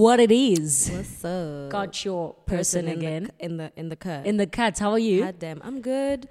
what 0.00 0.18
it 0.18 0.32
is. 0.32 0.90
What's 0.92 1.24
up? 1.24 1.70
Got 1.70 2.04
your 2.04 2.34
person, 2.46 2.88
in 2.88 2.98
again 2.98 3.22
the, 3.38 3.44
in 3.44 3.56
the 3.58 3.72
in 3.76 3.88
the 3.90 3.96
cut. 3.96 4.26
in 4.26 4.36
the 4.38 4.46
cuts. 4.46 4.80
How 4.80 4.92
are 4.92 4.98
you? 4.98 5.24
God 5.24 5.38
damn, 5.38 5.60
I'm 5.62 5.80
good. 5.82 6.28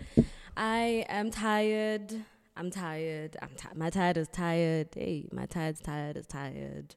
I 0.57 1.05
am 1.07 1.29
tired. 1.29 2.13
I'm 2.57 2.71
tired. 2.71 3.37
I'm 3.41 3.49
ti- 3.55 3.75
my 3.75 3.89
tired 3.89 4.17
is 4.17 4.27
tired. 4.27 4.87
Hey, 4.95 5.27
my 5.31 5.45
tired's 5.45 5.81
tired 5.81 6.17
is 6.17 6.25
tired. 6.25 6.95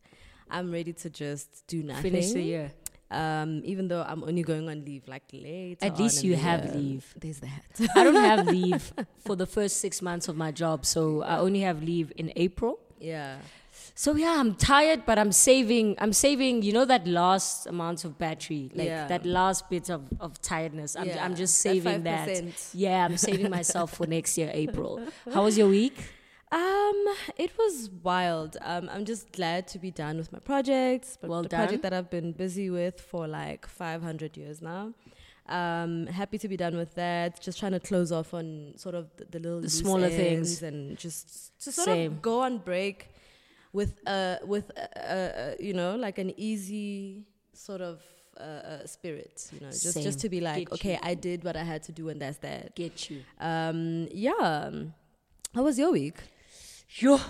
I'm 0.51 0.73
ready 0.73 0.93
to 0.95 1.11
just 1.11 1.67
do 1.67 1.83
nothing. 1.83 2.13
Finish 2.13 2.33
the 2.33 2.43
year. 2.43 2.73
Um, 3.11 3.61
even 3.65 3.89
though 3.89 4.03
I'm 4.03 4.25
only 4.25 4.43
going 4.43 4.67
on 4.71 4.85
leave 4.87 5.07
like 5.07 5.25
later. 5.33 5.85
At 5.85 5.99
least 5.99 6.25
you 6.25 6.35
have 6.37 6.65
year. 6.65 6.75
leave. 6.75 7.15
There's 7.21 7.41
that. 7.41 7.65
I 7.95 8.03
don't 8.05 8.15
have 8.15 8.47
leave 8.59 8.93
for 9.27 9.37
the 9.37 9.45
first 9.47 9.77
six 9.85 10.01
months 10.01 10.27
of 10.29 10.37
my 10.39 10.51
job, 10.51 10.87
so 10.87 11.23
I 11.23 11.37
only 11.37 11.61
have 11.61 11.83
leave 11.83 12.11
in 12.17 12.33
April. 12.37 12.79
yeah. 12.99 13.37
So 13.95 14.15
yeah, 14.17 14.37
I'm 14.39 14.55
tired, 14.55 15.05
but 15.05 15.19
I'm 15.19 15.33
saving. 15.33 15.97
I'm 15.99 16.13
saving. 16.13 16.63
You 16.63 16.73
know 16.73 16.85
that 16.87 17.07
last 17.07 17.67
amount 17.67 18.05
of 18.05 18.17
battery, 18.19 18.71
like 18.75 18.87
Yeah. 18.87 19.07
that 19.09 19.25
last 19.27 19.69
bit 19.69 19.91
of, 19.91 20.03
of 20.19 20.41
tiredness. 20.41 20.97
I'm, 20.97 21.09
Yeah, 21.09 21.25
I'm 21.25 21.35
just 21.37 21.57
saving 21.59 22.03
that. 22.05 22.29
5%. 22.29 22.71
Yeah, 22.75 23.05
I'm 23.05 23.17
saving 23.19 23.51
myself 23.51 23.95
for 23.95 24.07
next 24.07 24.39
year, 24.39 24.51
April. 24.53 25.01
How 25.33 25.45
was 25.45 25.59
your 25.59 25.69
week? 25.69 25.97
Um, 26.51 27.07
it 27.37 27.51
was 27.59 27.91
wild. 28.03 28.57
Um, 28.63 28.89
I'm 28.93 29.05
just 29.05 29.31
glad 29.33 29.67
to 29.69 29.79
be 29.79 29.91
done 29.91 30.17
with 30.19 30.33
my 30.33 30.39
projects. 30.39 31.19
But 31.21 31.31
Well 31.31 31.43
the 31.43 31.49
done. 31.49 31.61
project 31.61 31.83
that 31.83 31.93
I've 31.93 32.11
been 32.11 32.33
busy 32.33 32.71
with 32.71 33.01
for 33.01 33.27
like 33.27 33.67
500 33.67 34.37
years 34.37 34.61
now. 34.63 34.93
Um, 35.49 36.07
happy 36.07 36.39
to 36.39 36.49
be 36.49 36.57
done 36.57 36.77
with 36.77 36.95
that. 36.95 37.41
Just 37.41 37.59
trying 37.59 37.73
to 37.73 37.81
close 37.81 38.13
off 38.13 38.33
on 38.33 38.73
sort 38.77 38.95
of 38.95 39.09
the, 39.17 39.25
the 39.31 39.39
little 39.39 39.61
The 39.61 39.71
smaller 39.71 40.09
things. 40.09 40.63
and 40.63 40.97
just 40.97 41.59
to 41.65 41.73
sort 41.73 41.87
Same. 41.87 42.13
of 42.13 42.23
go 42.23 42.41
on 42.41 42.59
break 42.59 43.09
with 43.73 43.95
a 44.07 44.39
with 44.45 44.71
a, 44.77 45.13
uh, 45.13 45.55
you 45.61 45.73
know 45.75 45.97
like 45.97 46.19
an 46.19 46.33
easy 46.37 47.25
sort 47.55 47.81
of 47.81 48.01
uh, 48.39 48.43
uh, 48.43 48.87
spirit. 48.87 49.49
You 49.53 49.61
know, 49.61 49.71
just 49.71 49.93
Same. 49.93 50.03
just 50.03 50.21
to 50.21 50.29
be 50.29 50.41
like, 50.41 50.69
Get 50.71 50.73
okay, 50.75 50.93
you. 50.93 50.99
I 51.03 51.15
did 51.15 51.45
what 51.45 51.57
I 51.57 51.65
had 51.65 51.83
to 51.85 51.93
do, 51.93 52.09
and 52.09 52.21
that's 52.21 52.39
that. 52.39 52.75
Get 52.75 53.11
you. 53.11 53.23
Um, 53.41 54.09
yeah. 54.13 54.71
How 55.55 55.63
was 55.63 55.79
your 55.79 55.93
week? 55.93 56.17
Yo, 56.97 57.21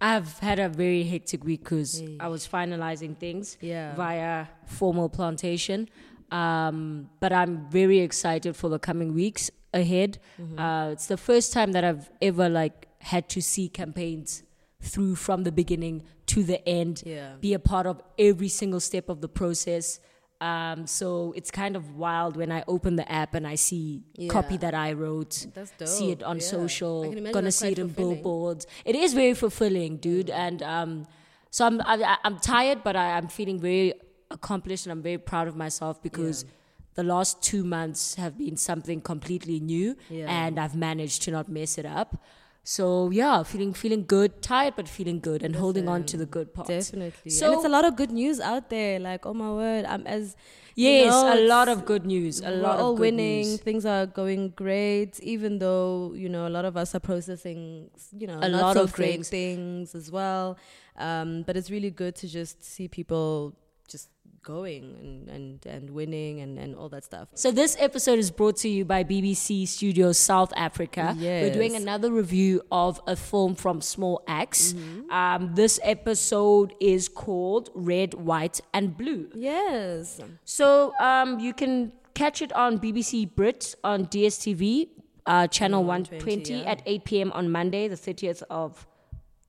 I've 0.00 0.38
had 0.38 0.58
a 0.58 0.68
very 0.68 1.04
hectic 1.04 1.44
week 1.44 1.62
because 1.64 2.00
Hey. 2.00 2.16
I 2.20 2.28
was 2.28 2.48
finalizing 2.48 3.16
things 3.18 3.58
Yeah. 3.60 3.94
via 3.94 4.46
formal 4.66 5.08
plantation. 5.10 5.88
Um, 6.30 7.10
but 7.20 7.32
I'm 7.32 7.68
very 7.70 7.98
excited 7.98 8.54
for 8.56 8.68
the 8.70 8.78
coming 8.78 9.14
weeks 9.14 9.50
ahead. 9.74 10.18
Mm-hmm. 10.40 10.58
Uh, 10.58 10.90
it's 10.90 11.06
the 11.06 11.16
first 11.16 11.52
time 11.52 11.72
that 11.72 11.84
I've 11.84 12.08
ever 12.22 12.48
like 12.48 12.88
had 13.00 13.28
to 13.30 13.42
see 13.42 13.68
campaigns 13.68 14.42
through 14.80 15.14
from 15.16 15.44
the 15.44 15.52
beginning 15.52 16.02
to 16.26 16.42
the 16.42 16.66
end. 16.68 17.02
Yeah. 17.04 17.34
Be 17.40 17.54
a 17.54 17.58
part 17.58 17.86
of 17.86 18.02
every 18.18 18.48
single 18.48 18.80
step 18.80 19.08
of 19.08 19.20
the 19.20 19.28
process. 19.28 20.00
Um, 20.40 20.86
so 20.86 21.34
it's 21.36 21.50
kind 21.50 21.76
of 21.76 21.96
wild 21.96 22.34
when 22.34 22.50
I 22.50 22.64
open 22.66 22.96
the 22.96 23.10
app 23.12 23.34
and 23.34 23.46
I 23.46 23.56
see 23.56 24.02
copy 24.30 24.56
that 24.56 24.72
I 24.72 24.94
wrote 24.94 25.46
That's 25.54 25.70
dope. 25.72 25.86
see 25.88 26.12
it 26.12 26.22
on 26.22 26.36
yeah. 26.36 26.42
Social, 26.42 27.12
gonna 27.30 27.52
see 27.52 27.72
it 27.72 27.78
in 27.78 27.88
fulfilling. 27.88 28.14
billboards. 28.14 28.66
It 28.86 28.96
is 28.96 29.12
very 29.12 29.34
fulfilling, 29.34 29.98
dude. 29.98 30.28
Mm. 30.28 30.34
And 30.34 30.62
um, 30.62 31.06
so 31.50 31.66
I'm 31.66 31.80
I, 31.82 32.16
I'm 32.24 32.38
tired, 32.38 32.82
but 32.82 32.96
I, 32.96 33.18
I'm 33.18 33.28
feeling 33.28 33.60
very 33.60 33.92
accomplished, 34.30 34.86
and 34.86 34.92
I'm 34.92 35.02
very 35.02 35.18
proud 35.18 35.46
of 35.46 35.56
myself 35.56 36.02
because 36.02 36.46
the 36.94 37.02
last 37.02 37.42
two 37.42 37.62
months 37.62 38.14
have 38.14 38.38
been 38.38 38.56
something 38.56 39.02
completely 39.02 39.60
new, 39.60 39.94
Yeah. 40.08 40.24
and 40.46 40.58
I've 40.58 40.74
managed 40.74 41.20
to 41.24 41.32
not 41.32 41.50
mess 41.50 41.76
it 41.76 41.84
up. 41.84 42.22
So 42.62 43.10
yeah, 43.10 43.42
feeling 43.42 43.72
feeling 43.72 44.04
good, 44.06 44.42
tired 44.42 44.74
but 44.76 44.86
feeling 44.88 45.18
good, 45.20 45.42
and 45.42 45.56
holding 45.56 45.88
on 45.88 46.04
to 46.04 46.16
the 46.16 46.26
good 46.26 46.52
parts. 46.54 46.68
Definitely. 46.70 47.30
So- 47.30 47.46
and 47.46 47.54
it's 47.56 47.64
a 47.64 47.68
lot 47.68 47.84
of 47.84 47.96
good 47.96 48.10
news 48.10 48.38
out 48.40 48.68
there. 48.70 48.98
Like, 49.00 49.24
oh 49.26 49.34
my 49.34 49.50
word, 49.50 49.84
I'm 49.86 50.06
as 50.06 50.36
you 50.76 50.88
Yes, 50.88 51.10
know, 51.10 51.34
a 51.34 51.40
lot 51.48 51.68
of 51.68 51.84
good 51.84 52.06
news. 52.06 52.40
A 52.40 52.50
lot 52.50 52.78
of 52.78 52.96
good 52.96 53.00
winning. 53.00 53.46
news. 53.48 53.60
Things 53.60 53.84
are 53.84 54.06
going 54.06 54.50
great, 54.50 55.18
even 55.20 55.58
though 55.58 56.12
you 56.14 56.28
know 56.28 56.46
a 56.46 56.52
lot 56.56 56.64
of 56.64 56.76
us 56.76 56.94
are 56.94 57.00
processing, 57.00 57.90
you 58.16 58.26
know, 58.26 58.38
A 58.42 58.48
lot 58.48 58.74
so 58.76 58.82
of 58.84 58.92
great 58.92 59.14
things. 59.26 59.28
things 59.30 59.94
as 59.94 60.10
well. 60.10 60.56
Um, 60.96 61.42
but 61.46 61.56
it's 61.56 61.70
really 61.70 61.90
good 61.90 62.14
to 62.16 62.28
just 62.28 62.62
see 62.62 62.88
people 62.88 63.54
just 63.88 64.08
going 64.42 64.84
and 65.00 65.28
and, 65.28 65.66
and 65.66 65.90
winning 65.90 66.40
and, 66.40 66.58
and 66.58 66.74
all 66.74 66.88
that 66.88 67.04
stuff. 67.04 67.28
So 67.34 67.50
this 67.50 67.76
episode 67.78 68.18
is 68.18 68.30
brought 68.30 68.56
to 68.58 68.68
you 68.68 68.84
by 68.84 69.04
BBC 69.04 69.68
Studios 69.68 70.18
South 70.18 70.52
Africa. 70.56 71.14
We're 71.18 71.52
doing 71.52 71.76
another 71.76 72.10
review 72.10 72.62
of 72.70 73.00
a 73.06 73.16
film 73.16 73.54
from 73.54 73.80
Small 73.80 74.22
Axe. 74.26 74.72
Mm-hmm. 74.72 75.10
Um, 75.10 75.54
this 75.54 75.78
episode 75.82 76.74
is 76.80 77.08
called 77.08 77.70
Red, 77.74 78.14
White, 78.14 78.60
and 78.72 78.96
Blue. 78.96 79.28
Yes. 79.34 80.20
So 80.44 80.94
um, 81.00 81.38
you 81.40 81.52
can 81.52 81.92
catch 82.14 82.42
it 82.42 82.52
on 82.52 82.78
BBC 82.78 83.34
Brit 83.34 83.74
on 83.84 84.06
DSTV, 84.06 84.88
uh, 85.26 85.46
channel 85.46 85.84
120 85.84 86.54
yeah. 86.54 86.62
at 86.62 86.82
8 86.86 87.04
p.m. 87.04 87.32
on 87.32 87.50
Monday, 87.50 87.88
the 87.88 87.96
30th 87.96 88.42
of 88.50 88.86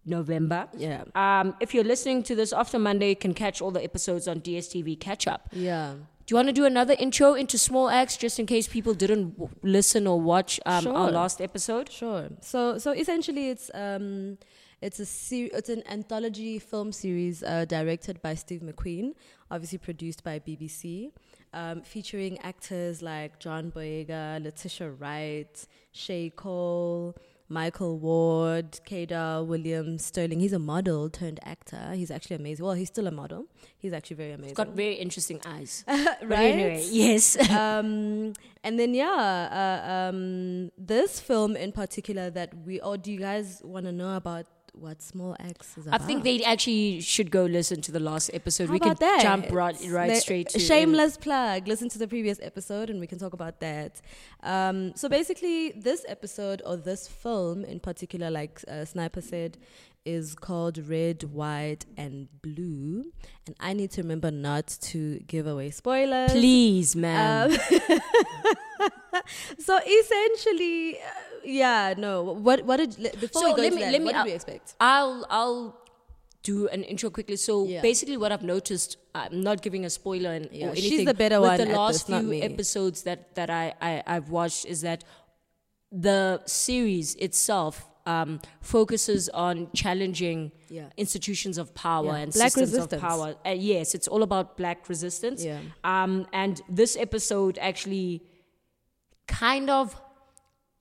November. 0.06 0.68
Yeah. 0.76 1.04
Um, 1.16 1.56
if 1.60 1.74
you're 1.74 1.84
listening 1.84 2.24
to 2.24 2.36
this 2.36 2.54
after 2.54 2.80
Monday, 2.80 3.10
you 3.10 3.16
can 3.16 3.34
catch 3.34 3.62
all 3.62 3.72
the 3.72 3.84
episodes 3.84 4.28
on 4.28 4.42
DSTV 4.42 5.00
Catch 5.00 5.28
Up. 5.28 5.50
Yeah. 5.52 5.94
Do 6.26 6.34
you 6.34 6.36
want 6.38 6.48
to 6.50 6.54
do 6.54 6.66
another 6.66 6.96
intro 6.98 7.34
into 7.34 7.58
Small 7.58 7.90
Axe 7.90 8.16
just 8.16 8.40
in 8.40 8.46
case 8.46 8.68
people 8.68 8.94
didn't 8.94 9.32
w- 9.32 9.50
listen 9.64 10.08
or 10.08 10.22
watch 10.22 10.60
um, 10.66 10.88
our 10.88 11.12
last 11.12 11.42
episode? 11.42 11.92
Sure. 11.92 12.30
So 12.42 12.78
so 12.78 12.92
essentially, 12.92 13.50
it's 13.50 13.70
um, 13.74 14.38
it's 14.82 15.00
a 15.00 15.06
ser- 15.06 15.50
it's 15.52 15.70
an 15.70 15.84
anthology 15.90 16.58
film 16.60 16.92
series 16.92 17.44
uh, 17.44 17.66
directed 17.66 18.22
by 18.22 18.36
Steve 18.36 18.62
McQueen, 18.62 19.14
obviously 19.50 19.80
produced 19.80 20.24
by 20.24 20.40
BBC, 20.40 21.12
um, 21.54 21.82
featuring 21.82 22.40
actors 22.40 23.02
like 23.02 23.40
John 23.40 23.72
Boyega, 23.72 24.42
Letitia 24.42 24.92
Wright, 24.92 25.68
Shay 25.92 26.30
Cole. 26.34 27.16
Michael 27.52 28.00
Ward, 28.00 28.80
Kedar 28.86 29.44
Williams, 29.44 30.06
Stirling. 30.06 30.40
He's 30.40 30.54
a 30.54 30.60
model 30.60 31.10
turned 31.10 31.40
actor. 31.44 31.92
He's 31.94 32.10
actually 32.10 32.38
amazing. 32.38 32.66
Well, 32.66 32.76
he's 32.76 32.88
still 32.88 33.08
a 33.08 33.12
model. 33.12 33.46
He's 33.78 33.92
actually 33.92 34.16
very 34.16 34.32
amazing. 34.32 34.50
He's 34.50 34.58
got 34.58 34.70
very 34.70 34.94
interesting 34.96 35.42
eyes. 35.46 35.84
right? 35.88 36.32
Anyway, 36.32 36.86
yes. 36.90 37.38
um, 37.52 38.34
and 38.64 38.80
then 38.80 38.94
yeah, 38.94 39.10
uh, 39.84 39.92
um, 39.92 40.72
this 40.78 41.20
film 41.20 41.58
in 41.58 41.74
particular 41.74 42.30
that 42.30 42.54
we 42.66 42.80
or 42.80 42.98
do 42.98 43.12
you 43.12 43.20
guys 43.20 43.62
want 43.66 43.86
to 43.86 43.92
know 43.92 44.16
about 44.16 44.46
what 44.74 45.02
Small 45.02 45.36
Axe 45.40 45.78
is 45.78 45.88
about. 45.88 46.02
I 46.02 46.06
think 46.06 46.24
they 46.24 46.44
actually 46.44 47.02
should 47.02 47.32
go 47.32 47.46
listen 47.46 47.82
to 47.82 47.92
the 47.92 48.00
last 48.00 48.32
episode. 48.34 48.68
How 48.68 48.74
we 48.74 48.80
could 48.80 48.98
that? 48.98 49.22
jump 49.22 49.52
right, 49.52 49.76
right 49.90 50.18
straight 50.18 50.50
to 50.50 50.60
shameless 50.60 51.18
plug. 51.18 51.68
Listen 51.68 51.90
to 51.90 52.00
the 52.00 52.08
previous 52.08 52.40
episode, 52.42 52.90
and 52.90 53.00
we 53.00 53.08
can 53.08 53.20
talk 53.20 53.34
about 53.34 53.60
that. 53.60 54.02
Um, 54.44 54.94
so 54.96 55.10
basically, 55.10 55.72
this 55.72 56.06
episode 56.08 56.62
or 56.66 56.78
this 56.78 57.08
film 57.08 57.64
in 57.66 57.80
particular, 57.80 58.32
like 58.32 58.62
uh, 58.68 58.86
Sniper 58.86 59.22
said, 59.22 59.58
is 60.06 60.36
called 60.36 60.78
Red, 60.78 61.24
White, 61.24 61.86
and 61.98 62.28
Blue. 62.42 63.06
And 63.46 63.56
I 63.60 63.74
need 63.74 63.92
to 63.92 64.02
remember 64.02 64.32
not 64.32 64.68
to 64.82 65.20
give 65.20 65.48
away 65.48 65.72
spoilers. 65.72 66.32
Please, 66.32 66.96
man. 66.96 67.52
Um, 67.52 67.58
so 69.60 69.80
essentially, 69.86 70.98
uh, 70.98 71.31
yeah, 71.44 71.94
no. 71.98 72.24
What 72.24 72.66
what 72.66 72.78
did 72.78 72.96
before 73.20 73.42
So 73.42 73.50
we 73.50 73.56
go 73.56 73.62
let 73.62 73.74
me- 73.74 73.82
that, 73.82 73.92
let 73.92 74.02
me 74.02 74.06
what 74.06 74.12
did 74.14 74.20
out- 74.20 74.26
we 74.26 74.32
expect? 74.34 74.76
I'll 74.80 75.26
I'll 75.30 75.78
do 76.44 76.68
an 76.70 76.84
intro 76.84 77.10
quickly. 77.12 77.36
So 77.36 77.66
Yeah. 77.66 77.82
basically, 77.82 78.18
what 78.18 78.32
I've 78.32 78.42
noticed, 78.44 78.98
I'm 79.14 79.42
not 79.42 79.62
giving 79.62 79.86
a 79.86 79.90
spoiler 79.92 80.32
and, 80.32 80.50
Yeah, 80.52 80.70
or 80.70 80.76
she's 80.76 81.06
the 81.06 81.14
better 81.14 81.40
with 81.40 81.50
one 81.50 81.58
the 81.60 81.76
last 81.76 82.08
this, 82.08 82.20
few 82.20 82.34
episodes 82.42 83.04
that 83.04 83.36
that 83.36 83.50
I, 83.50 83.74
I 83.82 84.04
I've 84.08 84.30
watched 84.30 84.66
is 84.66 84.82
that 84.82 85.04
the 85.92 86.42
series 86.46 87.16
itself 87.16 87.88
um, 88.08 88.40
focuses 88.62 89.30
on 89.30 89.70
challenging 89.76 90.52
Yeah. 90.70 90.90
institutions 90.98 91.60
of 91.60 91.76
power 91.76 92.06
Yeah. 92.08 92.16
and 92.24 92.34
Black 92.34 92.52
systems 92.52 92.72
resistance. 92.72 92.94
of 93.04 93.08
power. 93.10 93.36
Uh, 93.46 93.50
yes, 93.50 93.94
it's 93.94 94.08
all 94.08 94.24
about 94.24 94.58
black 94.58 94.90
resistance. 94.90 95.44
Yeah. 95.46 95.60
Um, 95.84 96.26
and 96.34 96.60
this 96.68 96.98
episode 96.98 97.60
actually 97.60 98.24
kind 99.28 99.70
of 99.70 99.96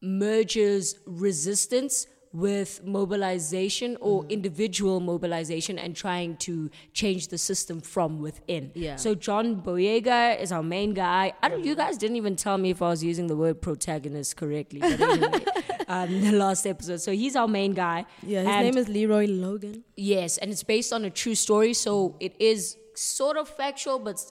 merges 0.02 0.96
resistance 1.06 2.06
with 2.32 2.80
mobilization 2.84 3.96
or 4.00 4.22
Mm. 4.22 4.30
individual 4.30 5.00
mobilization 5.00 5.76
and 5.80 5.96
trying 5.96 6.36
to 6.36 6.70
change 6.92 7.26
the 7.26 7.36
system 7.38 7.80
from 7.80 8.20
within. 8.20 8.70
Yeah. 8.74 8.94
So 8.96 9.16
John 9.16 9.60
Boyega 9.60 10.40
is 10.40 10.52
our 10.52 10.62
main 10.62 10.94
guy. 10.94 11.32
I 11.42 11.48
don't. 11.48 11.64
You 11.64 11.74
guys 11.74 11.98
didn't 11.98 12.16
even 12.16 12.36
tell 12.36 12.56
me 12.56 12.70
if 12.70 12.80
I 12.82 12.88
was 12.88 13.02
using 13.02 13.26
the 13.26 13.34
word 13.36 13.60
protagonist 13.60 14.36
correctly. 14.36 14.78
But 14.78 15.00
anyway, 15.00 15.44
um, 15.88 16.20
the 16.20 16.30
last 16.30 16.66
episode. 16.66 17.00
So 17.00 17.10
he's 17.10 17.34
our 17.34 17.48
main 17.48 17.72
guy. 17.74 18.06
Yeah, 18.24 18.42
his 18.42 18.48
And- 18.48 18.64
name 18.66 18.76
is 18.78 18.88
Leroy 18.88 19.26
Logan. 19.26 19.82
Yes, 19.96 20.38
and 20.38 20.52
it's 20.52 20.62
based 20.62 20.92
on 20.92 21.04
a 21.04 21.10
true 21.10 21.34
story, 21.34 21.74
so 21.74 22.14
it 22.20 22.36
is 22.38 22.76
sort 22.94 23.36
of 23.38 23.48
factual, 23.48 23.98
but 23.98 24.22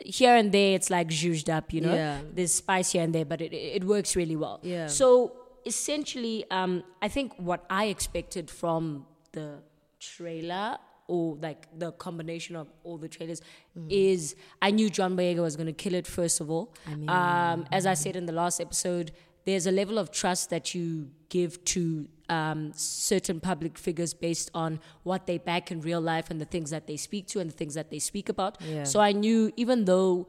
here 0.00 0.34
and 0.34 0.50
there 0.52 0.74
it's 0.74 0.90
like 0.90 1.08
zhuzhed 1.08 1.48
up, 1.48 1.72
you 1.72 1.80
know. 1.80 1.94
Yeah. 1.94 2.20
There's 2.32 2.52
spice 2.52 2.92
here 2.92 3.02
and 3.02 3.14
there, 3.14 3.24
but 3.24 3.40
it 3.40 3.52
it 3.54 3.84
works 3.84 4.16
really 4.16 4.36
well. 4.36 4.60
Yeah. 4.62 4.86
So 4.88 5.32
essentially, 5.66 6.44
um, 6.50 6.82
I 7.00 7.08
think 7.08 7.32
what 7.36 7.64
I 7.70 7.86
expected 7.86 8.50
from 8.50 9.06
the 9.32 9.58
trailer 10.00 10.76
or 11.06 11.36
like 11.40 11.66
the 11.78 11.92
combination 11.92 12.56
of 12.56 12.68
all 12.82 12.96
the 12.98 13.08
trailers 13.08 13.40
is 13.88 14.34
I 14.62 14.70
knew 14.70 14.88
John 14.90 15.16
Boyega 15.16 15.40
was 15.42 15.54
going 15.56 15.66
to 15.66 15.72
kill 15.72 15.94
it 15.94 16.06
first 16.06 16.40
of 16.40 16.50
all. 16.50 16.74
I 16.86 16.94
mean- 16.94 17.08
um, 17.10 17.66
as 17.72 17.84
I 17.86 17.94
said 17.94 18.16
in 18.16 18.26
the 18.26 18.32
last 18.32 18.60
episode, 18.60 19.12
there's 19.46 19.66
a 19.66 19.70
level 19.72 19.98
of 19.98 20.10
trust 20.10 20.50
that 20.50 20.74
you 20.74 21.10
give 21.28 21.62
to 21.64 22.08
um, 22.28 22.72
certain 22.74 23.38
public 23.40 23.76
figures 23.76 24.14
based 24.14 24.50
on 24.54 24.80
what 25.02 25.26
they 25.26 25.36
back 25.38 25.70
in 25.70 25.80
real 25.82 26.00
life 26.00 26.30
and 26.30 26.40
the 26.40 26.46
things 26.46 26.70
that 26.70 26.86
they 26.86 26.96
speak 26.96 27.26
to 27.28 27.40
and 27.40 27.50
the 27.50 27.54
things 27.54 27.74
that 27.74 27.90
they 27.90 27.98
speak 27.98 28.28
about. 28.28 28.56
Yeah. 28.62 28.84
So 28.84 29.00
I 29.00 29.12
knew 29.12 29.52
even 29.56 29.84
though 29.84 30.28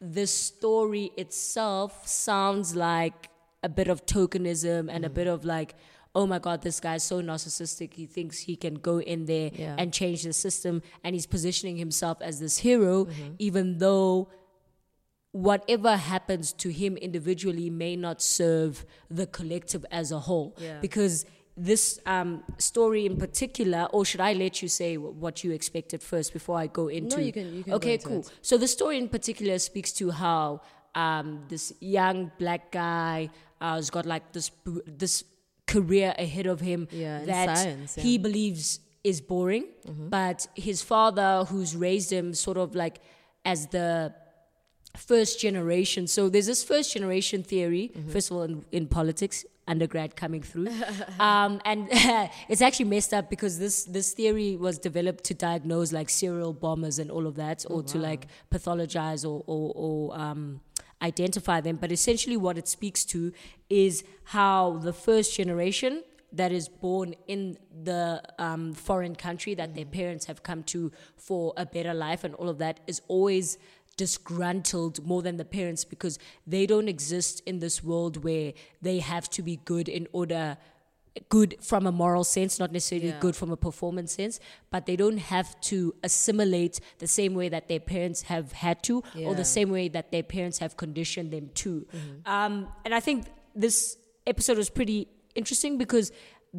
the 0.00 0.26
story 0.26 1.10
itself 1.16 2.06
sounds 2.06 2.74
like 2.74 3.28
a 3.62 3.68
bit 3.68 3.88
of 3.88 4.06
tokenism 4.06 4.88
and 4.90 5.04
a 5.04 5.10
bit 5.10 5.26
of 5.26 5.44
like, 5.44 5.74
oh 6.14 6.26
my 6.26 6.38
God, 6.38 6.62
this 6.62 6.80
guy's 6.80 7.02
so 7.02 7.20
narcissistic. 7.20 7.92
He 7.94 8.06
thinks 8.06 8.38
he 8.38 8.56
can 8.56 8.74
go 8.74 9.00
in 9.00 9.26
there 9.26 9.50
Yeah. 9.52 9.74
and 9.78 9.92
change 9.92 10.22
the 10.22 10.32
system. 10.32 10.82
And 11.04 11.14
he's 11.14 11.26
positioning 11.26 11.76
himself 11.76 12.18
as 12.22 12.40
this 12.40 12.58
hero, 12.58 13.08
even 13.38 13.78
though 13.78 14.28
whatever 15.32 15.96
happens 15.96 16.52
to 16.54 16.70
him 16.70 16.96
individually 16.96 17.70
may 17.70 17.96
not 17.96 18.20
serve 18.22 18.84
the 19.10 19.26
collective 19.26 19.84
as 19.90 20.10
a 20.12 20.18
whole. 20.18 20.56
Yeah. 20.58 20.78
Because 20.80 21.26
this 21.56 21.98
um, 22.06 22.42
story 22.58 23.04
in 23.04 23.16
particular, 23.16 23.88
or 23.92 24.04
should 24.04 24.20
I 24.20 24.32
let 24.32 24.62
you 24.62 24.68
say 24.68 24.96
what 24.96 25.42
you 25.44 25.50
expected 25.52 26.02
first 26.02 26.32
before 26.32 26.56
I 26.58 26.66
go 26.68 26.88
into? 26.88 27.22
you 27.22 27.32
can- 27.32 27.54
you 27.54 27.64
can 27.64 27.72
okay, 27.74 27.98
cool. 27.98 28.20
it. 28.20 28.30
So 28.42 28.56
the 28.56 28.68
story 28.68 28.96
in 28.98 29.08
particular 29.08 29.58
speaks 29.58 29.92
to 29.94 30.10
how 30.10 30.60
um, 30.94 31.44
this 31.48 31.72
young 31.80 32.30
black 32.38 32.70
guy 32.72 33.28
uh, 33.60 33.74
has 33.74 33.90
got 33.90 34.06
like 34.06 34.32
this 34.32 34.50
this 34.86 35.24
career 35.66 36.14
ahead 36.18 36.46
of 36.46 36.60
him 36.60 36.88
Yeah, 36.90 37.24
that 37.26 37.58
science, 37.58 37.96
yeah. 37.96 38.02
he 38.02 38.18
believes 38.18 38.80
is 39.04 39.20
boring, 39.20 39.64
but 40.10 40.46
his 40.54 40.82
father, 40.82 41.44
who's 41.48 41.76
raised 41.76 42.10
him 42.12 42.34
sort 42.34 42.56
of 42.56 42.74
like 42.74 43.00
as 43.44 43.66
the 43.68 44.14
first 44.98 45.40
generation. 45.40 46.06
So 46.06 46.28
there's 46.28 46.46
this 46.46 46.64
first 46.64 46.92
generation 46.92 47.42
theory, 47.42 47.92
first 48.10 48.30
of 48.30 48.36
all, 48.36 48.42
in, 48.42 48.64
in 48.72 48.86
politics, 48.86 49.44
undergrad 49.66 50.16
coming 50.16 50.42
through. 50.42 50.68
um, 51.20 51.60
and 51.64 51.88
it's 52.48 52.62
actually 52.62 52.86
messed 52.86 53.14
up 53.14 53.30
because 53.30 53.58
this, 53.58 53.84
this 53.84 54.12
theory 54.12 54.56
was 54.56 54.78
developed 54.78 55.24
to 55.24 55.34
diagnose 55.34 55.92
like 55.92 56.08
serial 56.08 56.52
bombers 56.52 56.98
and 56.98 57.10
all 57.10 57.26
of 57.26 57.36
that, 57.36 57.64
or 57.70 57.82
to 57.82 57.98
like 57.98 58.26
pathologize 58.50 59.24
or, 59.24 59.44
or, 59.46 59.72
or 59.74 60.18
um, 60.18 60.60
identify 61.00 61.60
them. 61.60 61.76
But 61.76 61.92
essentially, 61.92 62.36
what 62.36 62.58
it 62.58 62.66
speaks 62.66 63.04
to 63.06 63.32
is 63.70 64.04
how 64.24 64.78
the 64.78 64.92
first 64.92 65.36
generation 65.36 66.02
that 66.32 66.52
is 66.52 66.68
born 66.68 67.14
in 67.26 67.56
the 67.84 68.22
um, 68.38 68.74
foreign 68.74 69.14
country 69.14 69.54
that 69.54 69.74
their 69.74 69.86
parents 69.86 70.26
have 70.26 70.42
come 70.42 70.62
to 70.62 70.92
for 71.16 71.54
a 71.56 71.64
better 71.64 71.94
life 71.94 72.22
and 72.22 72.34
all 72.34 72.48
of 72.48 72.58
that 72.58 72.80
is 72.86 73.00
always 73.08 73.56
disgruntled 73.98 75.04
more 75.04 75.22
than 75.26 75.36
the 75.36 75.44
parents 75.44 75.84
because 75.84 76.18
they 76.46 76.64
don't 76.72 76.88
exist 76.88 77.42
in 77.46 77.58
this 77.58 77.82
world 77.84 78.24
where 78.24 78.52
they 78.80 78.98
have 79.00 79.28
to 79.36 79.42
be 79.42 79.56
good 79.72 79.88
in 79.88 80.06
order 80.12 80.56
good 81.28 81.56
from 81.60 81.84
a 81.86 81.90
moral 81.90 82.22
sense 82.22 82.58
not 82.62 82.70
necessarily 82.72 83.08
Yeah. 83.08 83.18
good 83.24 83.34
from 83.40 83.50
a 83.50 83.56
performance 83.56 84.12
sense 84.12 84.38
but 84.70 84.86
they 84.86 84.94
don't 84.94 85.18
have 85.18 85.48
to 85.70 85.78
assimilate 86.08 86.78
the 87.04 87.08
same 87.18 87.34
way 87.40 87.48
that 87.48 87.66
their 87.70 87.80
parents 87.94 88.22
have 88.32 88.52
had 88.52 88.82
to 88.88 89.02
or 89.26 89.34
the 89.34 89.44
same 89.44 89.70
way 89.70 89.88
that 89.96 90.12
their 90.12 90.22
parents 90.22 90.58
have 90.64 90.76
conditioned 90.84 91.30
them 91.36 91.46
to. 91.62 91.70
Um, 92.24 92.68
and 92.84 92.94
i 92.94 93.00
think 93.00 93.18
this 93.66 93.76
episode 94.32 94.58
was 94.64 94.70
pretty 94.78 95.08
interesting 95.34 95.76
because 95.84 96.12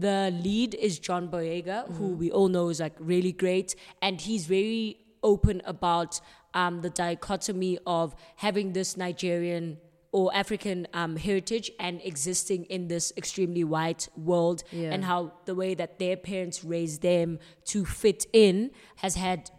the 0.07 0.17
lead 0.45 0.75
is 0.75 0.99
John 0.99 1.23
Boyega, 1.33 1.77
who 1.97 2.07
we 2.21 2.27
all 2.37 2.47
know 2.55 2.65
is 2.69 2.79
like 2.79 2.95
really 3.13 3.31
great, 3.43 3.69
and 4.05 4.21
he's 4.21 4.45
very 4.45 4.83
open 5.23 5.61
about 5.65 6.11
um, 6.53 6.81
the 6.81 6.89
dichotomy 6.89 7.77
of 7.85 8.15
having 8.37 8.73
this 8.73 8.97
Nigerian 8.97 9.77
or 10.11 10.33
African 10.33 10.87
um, 10.93 11.15
heritage 11.17 11.69
and 11.79 12.01
existing 12.03 12.65
in 12.65 12.87
this 12.87 13.13
extremely 13.15 13.63
white 13.63 14.09
world, 14.17 14.63
Yeah. 14.71 14.89
and 14.91 15.05
how 15.05 15.33
the 15.45 15.53
way 15.53 15.75
that 15.75 15.99
their 15.99 16.17
parents 16.17 16.63
raised 16.63 17.01
them 17.03 17.37
to 17.65 17.85
fit 17.85 18.25
in 18.33 18.71
has 18.97 19.13
had 19.15 19.51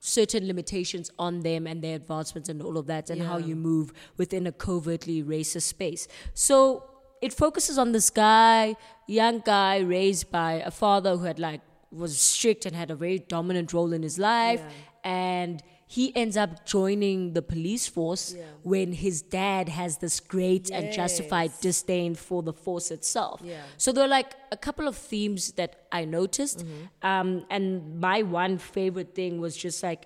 certain 0.00 0.46
limitations 0.46 1.10
on 1.18 1.40
them 1.40 1.66
and 1.66 1.82
their 1.82 1.96
advancements 1.96 2.48
and 2.48 2.62
all 2.62 2.76
of 2.78 2.86
that 2.86 3.10
and 3.10 3.20
how 3.22 3.36
you 3.38 3.56
move 3.56 3.92
within 4.16 4.46
a 4.46 4.52
covertly 4.52 5.22
racist 5.24 5.62
space. 5.62 6.06
So 6.34 6.84
it 7.20 7.32
focuses 7.32 7.78
on 7.78 7.92
this 7.92 8.10
guy, 8.10 8.76
young 9.08 9.40
guy 9.44 9.78
raised 9.78 10.30
by 10.30 10.52
a 10.64 10.70
father 10.70 11.16
who 11.16 11.24
had 11.24 11.38
like 11.40 11.62
was 11.90 12.16
strict 12.20 12.66
and 12.66 12.76
had 12.76 12.90
a 12.90 12.94
very 12.94 13.18
dominant 13.18 13.72
role 13.72 13.92
in 13.94 14.02
his 14.02 14.18
life 14.18 14.62
and 15.02 15.62
he 15.90 16.04
ends 16.22 16.36
up 16.36 16.50
joining 16.66 17.32
the 17.32 17.40
police 17.52 17.86
force 17.96 18.24
Yeah. 18.36 18.44
when 18.62 18.92
his 18.92 19.16
dad 19.22 19.64
has 19.80 19.92
this 20.04 20.20
great 20.34 20.70
and 20.70 20.92
justified 20.92 21.50
disdain 21.62 22.14
for 22.14 22.42
the 22.48 22.52
force 22.52 22.90
itself. 22.90 23.40
Yeah. 23.42 23.62
So 23.78 23.90
there 23.92 24.04
are 24.04 24.14
like 24.20 24.30
a 24.52 24.56
couple 24.66 24.86
of 24.86 24.96
themes 24.96 25.52
that 25.52 25.72
I 25.90 26.04
noticed, 26.04 26.58
Mm-hmm. 26.58 27.06
um, 27.10 27.46
and 27.50 27.98
my 28.08 28.18
one 28.22 28.58
favorite 28.58 29.14
thing 29.14 29.40
was 29.40 29.56
just 29.56 29.82
like 29.82 30.02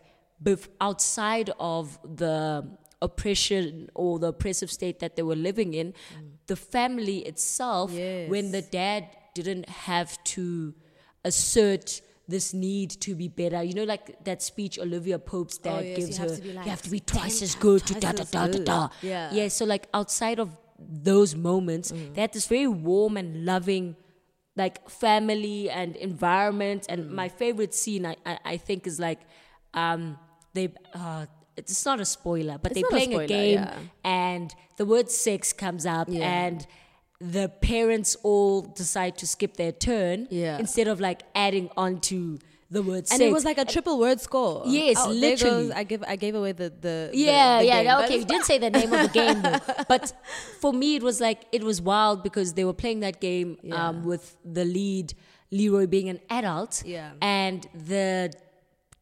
outside 0.81 1.51
of 1.59 1.99
the 2.23 2.67
oppression 3.01 3.89
or 3.95 4.19
the 4.19 4.29
oppressive 4.29 4.71
state 4.71 5.01
that 5.01 5.17
they 5.17 5.23
were 5.23 5.37
living 5.51 5.75
in, 5.75 5.95
the 6.47 6.57
family 6.57 7.19
itself, 7.33 7.91
when 8.33 8.53
the 8.53 8.63
dad 8.63 9.09
didn't 9.35 9.69
have 9.69 10.23
to 10.25 10.75
assert 11.25 12.01
this 12.35 12.47
need 12.69 12.91
to 13.07 13.11
be 13.23 13.29
better. 13.29 13.61
You 13.69 13.75
know, 13.79 13.85
like 13.95 14.05
that 14.29 14.41
speech 14.51 14.75
Olivia 14.87 15.19
Pope's 15.31 15.57
dad 15.59 15.79
Oh, 15.79 15.81
yes, 15.89 15.97
gives 15.99 16.19
you 16.19 16.25
her. 16.25 16.31
like 16.57 16.65
you 16.67 16.71
have 16.77 16.83
to 16.89 16.91
be 16.99 17.01
twice 17.15 17.39
as 17.47 17.55
good 17.67 17.81
to 17.89 17.95
da 18.05 18.11
da 18.21 18.25
da 18.37 18.43
da 18.55 18.59
da. 18.71 18.81
Yeah. 19.03 19.33
Yeah, 19.39 19.49
so 19.59 19.63
like 19.75 19.85
outside 20.01 20.39
of 20.45 20.49
those 21.11 21.33
moments, 21.51 21.87
Mm. 21.93 22.15
they 22.15 22.21
had 22.27 22.33
this 22.39 22.47
very 22.55 22.67
warm 22.91 23.15
and 23.23 23.45
loving 23.53 23.87
like 24.63 24.77
family 24.91 25.71
and 25.71 25.91
environment. 26.11 26.83
And 26.89 27.01
Mm. 27.05 27.11
my 27.23 27.29
favorite 27.43 27.75
scene 27.81 28.05
I, 28.13 28.17
I, 28.27 28.35
I 28.55 28.57
think 28.67 28.81
is 28.87 28.99
like 29.09 29.21
um 29.75 30.03
they 30.55 30.67
uh 30.95 31.27
it's 31.61 31.85
not 31.91 31.99
a 32.01 32.05
spoiler, 32.19 32.57
but 32.63 32.73
It's 32.73 32.75
they're 32.81 32.91
not 32.91 33.03
a 33.03 33.07
playing 33.07 33.15
a, 33.21 33.27
game 33.27 33.59
yeah. 33.61 33.79
and 34.31 34.49
the 34.79 34.87
word 34.93 35.09
sex 35.11 35.53
comes 35.65 35.85
up 35.99 36.07
Yeah. 36.11 36.23
and 36.45 36.67
the 37.31 37.49
parents 37.49 38.17
all 38.25 38.63
decide 38.63 39.17
to 39.19 39.27
skip 39.27 39.57
their 39.57 39.73
turn 39.73 40.27
Yeah. 40.31 40.59
instead 40.59 40.89
of 40.89 40.99
like 41.01 41.23
adding 41.35 41.71
on 41.77 42.01
to 42.11 42.39
the 42.71 42.83
word 42.83 42.97
And 42.99 43.09
sex. 43.09 43.21
it 43.21 43.31
was 43.33 43.45
like 43.45 43.59
a 43.59 43.65
triple 43.67 43.99
word 43.99 44.19
score. 44.21 44.63
Yes, 44.67 44.97
Oh, 44.99 45.11
literally. 45.11 45.73
I 45.73 45.85
give 45.85 46.03
I 46.15 46.17
gave 46.17 46.35
away 46.35 46.53
the 46.53 46.69
the 46.71 47.11
the- 47.11 47.11
yeah, 47.13 47.59
the 47.61 47.67
yeah. 47.67 47.83
game, 47.83 48.05
okay, 48.05 48.19
you 48.19 48.25
didn't 48.25 48.47
say 48.47 48.57
the 48.59 48.71
name 48.71 48.91
of 48.93 49.03
the 49.07 49.13
game 49.21 49.43
though. 49.43 49.61
But 49.93 50.05
for 50.63 50.73
me, 50.73 50.97
it 50.97 51.03
was 51.03 51.21
like 51.21 51.41
it 51.53 51.63
was 51.63 51.81
wild 51.83 52.23
because 52.23 52.55
they 52.55 52.65
were 52.65 52.73
playing 52.83 53.01
that 53.01 53.21
game 53.21 53.59
Yeah. 53.63 53.89
um, 53.89 54.05
with 54.05 54.25
the 54.45 54.65
lead 54.65 55.15
Leroy 55.51 55.87
being 55.87 56.09
an 56.09 56.21
adult, 56.31 56.83
Yeah. 56.85 57.11
and 57.21 57.67
the 57.75 58.33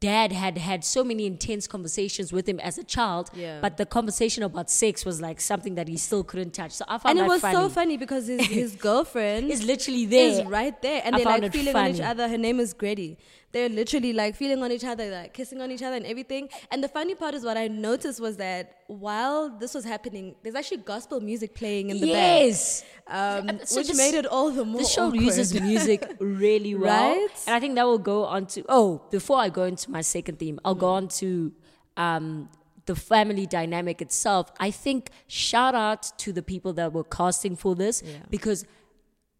dad 0.00 0.32
had 0.32 0.56
had 0.56 0.82
so 0.82 1.04
many 1.04 1.26
intense 1.26 1.66
conversations 1.66 2.32
with 2.32 2.48
him 2.48 2.58
as 2.60 2.78
a 2.78 2.84
child. 2.84 3.30
Yeah. 3.34 3.60
But 3.60 3.76
the 3.76 3.86
conversation 3.86 4.42
about 4.42 4.70
sex 4.70 5.04
was 5.04 5.20
like 5.20 5.40
something 5.40 5.74
that 5.74 5.88
he 5.88 5.96
still 5.98 6.24
couldn't 6.24 6.52
touch. 6.52 6.72
So 6.72 6.84
I 6.88 6.98
found 6.98 7.18
and 7.18 7.26
it 7.26 7.28
was 7.28 7.42
funny. 7.42 7.54
so 7.54 7.68
funny 7.68 7.96
because 7.96 8.26
his 8.26 8.46
his 8.46 8.76
girlfriend 8.88 9.50
is 9.50 9.62
literally 9.62 10.06
there. 10.06 10.40
is 10.40 10.44
right 10.46 10.80
there, 10.80 11.02
and 11.04 11.14
I 11.14 11.18
they're 11.18 11.38
like 11.38 11.52
feeling 11.52 11.76
on 11.76 11.88
each 11.94 12.00
other. 12.00 12.28
Her 12.28 12.38
name 12.38 12.60
is 12.60 12.72
Grady. 12.72 13.18
They're 13.52 13.68
literally 13.68 14.12
like 14.12 14.36
feeling 14.36 14.62
on 14.62 14.70
each 14.70 14.84
other, 14.84 15.10
like 15.10 15.34
kissing 15.34 15.60
on 15.60 15.70
each 15.72 15.82
other 15.82 15.96
and 15.96 16.06
everything. 16.06 16.48
And 16.70 16.84
the 16.84 16.88
funny 16.88 17.16
part 17.16 17.34
is 17.34 17.44
what 17.44 17.56
I 17.56 17.66
noticed 17.66 18.20
was 18.20 18.36
that 18.36 18.76
while 18.86 19.50
this 19.58 19.74
was 19.74 19.84
happening, 19.84 20.36
there's 20.42 20.54
actually 20.54 20.78
gospel 20.78 21.20
music 21.20 21.54
playing 21.54 21.90
in 21.90 22.00
the 22.00 22.06
yes. 22.06 22.84
back, 23.08 23.48
um, 23.48 23.60
So 23.64 23.80
which 23.80 23.88
this- 23.88 23.96
made 23.96 24.14
it 24.14 24.26
all 24.26 24.50
the 24.52 24.64
more. 24.64 24.80
This 24.80 24.92
show 24.92 25.06
awkward. 25.08 25.22
uses 25.22 25.60
music 25.60 26.08
really 26.20 26.74
well, 26.76 27.16
Right? 27.16 27.28
and 27.46 27.54
I 27.56 27.60
think 27.60 27.74
that 27.74 27.84
will 27.86 27.98
go 27.98 28.24
on 28.24 28.46
to. 28.46 28.64
Oh, 28.68 29.02
before 29.10 29.38
I 29.38 29.48
go 29.48 29.64
into 29.64 29.90
my 29.90 30.00
second 30.02 30.38
theme, 30.38 30.60
I'll 30.64 30.76
Mm. 30.76 30.80
go 30.80 30.88
on 30.90 31.08
to 31.08 31.52
um, 31.96 32.48
the 32.86 32.94
family 32.94 33.46
dynamic 33.46 34.00
itself. 34.00 34.50
I 34.60 34.70
think 34.70 35.10
shout 35.26 35.74
out 35.74 36.16
to 36.18 36.32
the 36.32 36.42
people 36.42 36.72
that 36.74 36.92
were 36.92 37.04
casting 37.04 37.56
for 37.56 37.74
this 37.74 38.00
Yeah. 38.02 38.18
because 38.30 38.64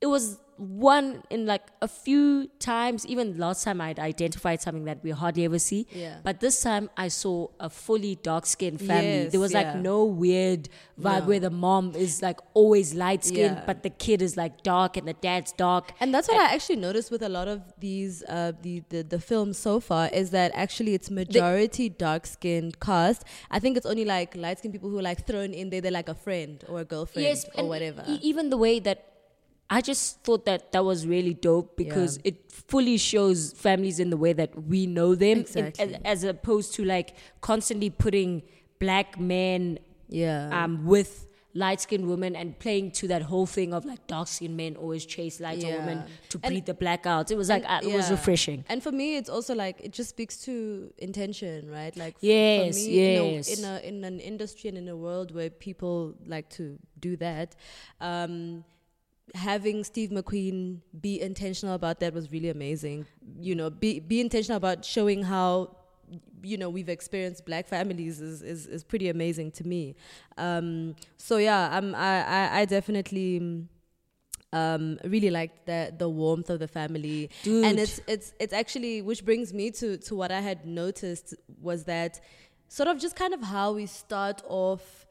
it 0.00 0.06
was 0.06 0.38
one 0.60 1.22
in 1.30 1.46
like 1.46 1.62
a 1.80 1.88
few 1.88 2.48
times. 2.58 3.06
Even 3.06 3.38
last 3.38 3.64
time 3.64 3.80
I'd 3.80 3.98
identified 3.98 4.60
something 4.60 4.84
that 4.84 5.02
we 5.02 5.10
hardly 5.10 5.44
ever 5.46 5.58
see, 5.58 5.86
Yeah. 5.92 6.18
but 6.22 6.40
this 6.40 6.62
time 6.62 6.90
I 6.98 7.08
saw 7.08 7.48
a 7.58 7.70
fully 7.70 8.16
dark 8.16 8.44
skinned 8.44 8.78
family. 8.80 9.22
Yes, 9.22 9.32
there 9.32 9.40
was 9.40 9.54
like 9.54 9.74
no 9.76 10.04
weird 10.04 10.68
vibe 11.00 11.24
where 11.26 11.40
the 11.40 11.48
mom 11.50 11.94
is 11.96 12.20
like 12.20 12.38
always 12.52 12.92
light 12.94 13.24
skinned, 13.24 13.56
Yeah. 13.56 13.64
but 13.66 13.82
the 13.82 13.88
kid 13.90 14.20
is 14.20 14.36
like 14.36 14.62
dark 14.62 14.98
and 14.98 15.08
the 15.08 15.14
dad's 15.14 15.52
dark. 15.52 15.92
And 15.98 16.12
that's 16.14 16.28
what 16.28 16.38
I 16.38 16.52
actually 16.54 16.76
noticed 16.76 17.10
with 17.10 17.22
a 17.22 17.28
lot 17.30 17.48
of 17.48 17.62
these 17.78 18.22
uh, 18.28 18.52
the, 18.60 18.82
the 18.90 19.02
the 19.02 19.18
films 19.18 19.56
so 19.58 19.80
far 19.80 20.08
is 20.12 20.28
that 20.30 20.52
actually 20.54 20.92
it's 20.92 21.10
majority 21.10 21.88
dark 21.88 22.26
skinned 22.26 22.80
cast. 22.80 23.24
I 23.50 23.60
think 23.60 23.78
it's 23.78 23.86
only 23.86 24.04
like 24.04 24.36
light 24.36 24.58
skinned 24.58 24.74
people 24.74 24.90
who 24.90 24.98
are 24.98 25.02
like 25.02 25.26
thrown 25.26 25.54
in 25.54 25.70
there. 25.70 25.80
They're 25.80 25.90
like 25.90 26.10
a 26.10 26.14
friend 26.14 26.62
or 26.68 26.80
a 26.80 26.84
girlfriend 26.84 27.26
or 27.54 27.60
and 27.60 27.68
whatever. 27.68 28.04
e- 28.06 28.18
even 28.22 28.50
the 28.50 28.58
way 28.58 28.78
that 28.80 29.06
I 29.72 29.80
just 29.80 30.22
thought 30.24 30.44
that 30.46 30.72
that 30.72 30.84
was 30.84 31.06
really 31.06 31.32
dope 31.34 31.76
because 31.76 32.16
Yeah. 32.16 32.30
it 32.32 32.50
fully 32.52 32.98
shows 32.98 33.52
families 33.52 34.00
in 34.00 34.10
the 34.10 34.16
way 34.16 34.32
that 34.32 34.50
we 34.64 34.86
know 34.86 35.14
them, 35.14 35.44
in- 35.54 35.72
as, 35.78 35.94
as 36.04 36.24
opposed 36.24 36.74
to 36.74 36.84
like 36.84 37.14
constantly 37.40 37.88
putting 37.90 38.42
black 38.80 39.18
men 39.20 39.78
Yeah. 40.08 40.64
um, 40.64 40.84
with 40.86 41.26
light 41.52 41.80
skinned 41.80 42.06
women 42.08 42.36
and 42.36 42.56
playing 42.60 42.92
to 42.92 43.08
that 43.08 43.22
whole 43.22 43.44
thing 43.46 43.74
of 43.74 43.84
like 43.84 44.06
dark 44.06 44.28
skinned 44.28 44.56
men 44.56 44.76
always 44.76 45.04
chase 45.04 45.40
lighter 45.40 45.66
Yeah. 45.66 45.78
women 45.78 46.04
to 46.30 46.38
And- 46.42 46.50
breed 46.52 46.66
the 46.66 46.74
blackouts. 46.74 47.30
It 47.30 47.36
was 47.36 47.48
like 47.48 47.64
And- 47.68 47.84
uh, 47.86 47.88
it 47.88 47.92
was 47.94 48.10
refreshing. 48.10 48.64
And 48.68 48.82
for 48.82 48.92
me, 48.92 49.16
it's 49.16 49.28
also 49.28 49.54
like 49.54 49.80
it 49.80 49.92
just 49.92 50.10
speaks 50.10 50.42
to 50.46 50.92
intention, 50.98 51.68
right? 51.70 51.96
Like 51.96 52.16
Yes, 52.20 52.76
for 52.78 52.88
me, 52.88 53.34
yes. 53.36 53.58
in, 53.58 53.64
a, 53.64 53.78
in 53.78 53.94
a 53.94 53.98
in 53.98 54.04
an 54.14 54.20
industry 54.20 54.68
and 54.68 54.78
in 54.78 54.88
a 54.88 54.96
world 54.96 55.32
where 55.34 55.50
people 55.50 56.14
like 56.26 56.48
to 56.50 56.78
do 57.00 57.16
that, 57.16 57.56
um, 58.00 58.64
having 59.34 59.84
Steve 59.84 60.10
McQueen 60.10 60.80
be 61.00 61.20
intentional 61.20 61.74
about 61.74 62.00
that 62.00 62.14
was 62.14 62.30
really 62.32 62.48
amazing. 62.48 63.06
You 63.38 63.54
know, 63.54 63.70
be 63.70 64.00
be 64.00 64.20
intentional 64.20 64.56
about 64.56 64.84
showing 64.84 65.22
how 65.22 65.76
you 66.42 66.56
know 66.56 66.68
we've 66.68 66.88
experienced 66.88 67.46
black 67.46 67.66
families 67.66 68.20
is 68.20 68.42
is, 68.42 68.66
is 68.66 68.84
pretty 68.84 69.08
amazing 69.08 69.52
to 69.52 69.66
me. 69.66 69.94
Um, 70.38 70.96
so 71.16 71.36
yeah, 71.36 71.70
I'm 71.72 71.94
I 71.94 72.24
I, 72.24 72.58
I 72.60 72.64
definitely. 72.64 73.66
Um, 74.52 74.98
really 75.04 75.30
liked 75.30 75.66
the 75.66 75.94
the 75.96 76.08
warmth 76.08 76.50
of 76.50 76.58
the 76.58 76.66
family, 76.66 77.30
Dude. 77.44 77.64
and 77.64 77.78
it's 77.78 78.00
it's 78.08 78.32
it's 78.40 78.52
actually 78.52 79.00
which 79.00 79.24
brings 79.24 79.54
me 79.54 79.70
to 79.70 79.96
to 79.98 80.16
what 80.16 80.32
I 80.32 80.40
had 80.40 80.66
noticed 80.66 81.34
was 81.62 81.84
that 81.84 82.18
sort 82.66 82.88
of 82.88 82.98
just 82.98 83.14
kind 83.14 83.32
of 83.32 83.44
how 83.44 83.74
we 83.74 83.86
start 83.86 84.42
off 84.48 85.06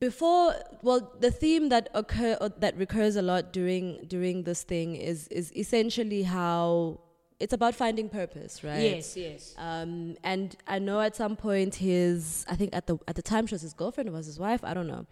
before 0.00 0.54
well 0.82 1.12
the 1.20 1.30
theme 1.30 1.68
that 1.70 1.88
occur 1.94 2.36
that 2.58 2.76
recurs 2.76 3.16
a 3.16 3.22
lot 3.22 3.52
during 3.52 4.04
during 4.06 4.44
this 4.44 4.62
thing 4.62 4.94
is 4.96 5.26
is 5.28 5.52
essentially 5.56 6.22
how 6.22 7.00
it's 7.40 7.52
about 7.52 7.72
finding 7.72 8.08
purpose 8.08 8.64
right 8.64 8.80
Yes, 8.80 9.16
yes. 9.16 9.54
um, 9.58 10.16
and 10.24 10.56
I 10.66 10.80
know 10.80 11.00
at 11.00 11.14
some 11.14 11.36
point 11.36 11.76
his, 11.76 12.44
I 12.48 12.56
think 12.56 12.74
at 12.74 12.88
the 12.88 12.98
at 13.06 13.14
the 13.14 13.22
time 13.22 13.46
she 13.46 13.54
was 13.54 13.62
his 13.62 13.74
girlfriend 13.74 14.08
or 14.08 14.12
was 14.12 14.26
his 14.26 14.40
wife, 14.40 14.64
I 14.64 14.74
don't 14.74 14.88
know. 14.88 15.06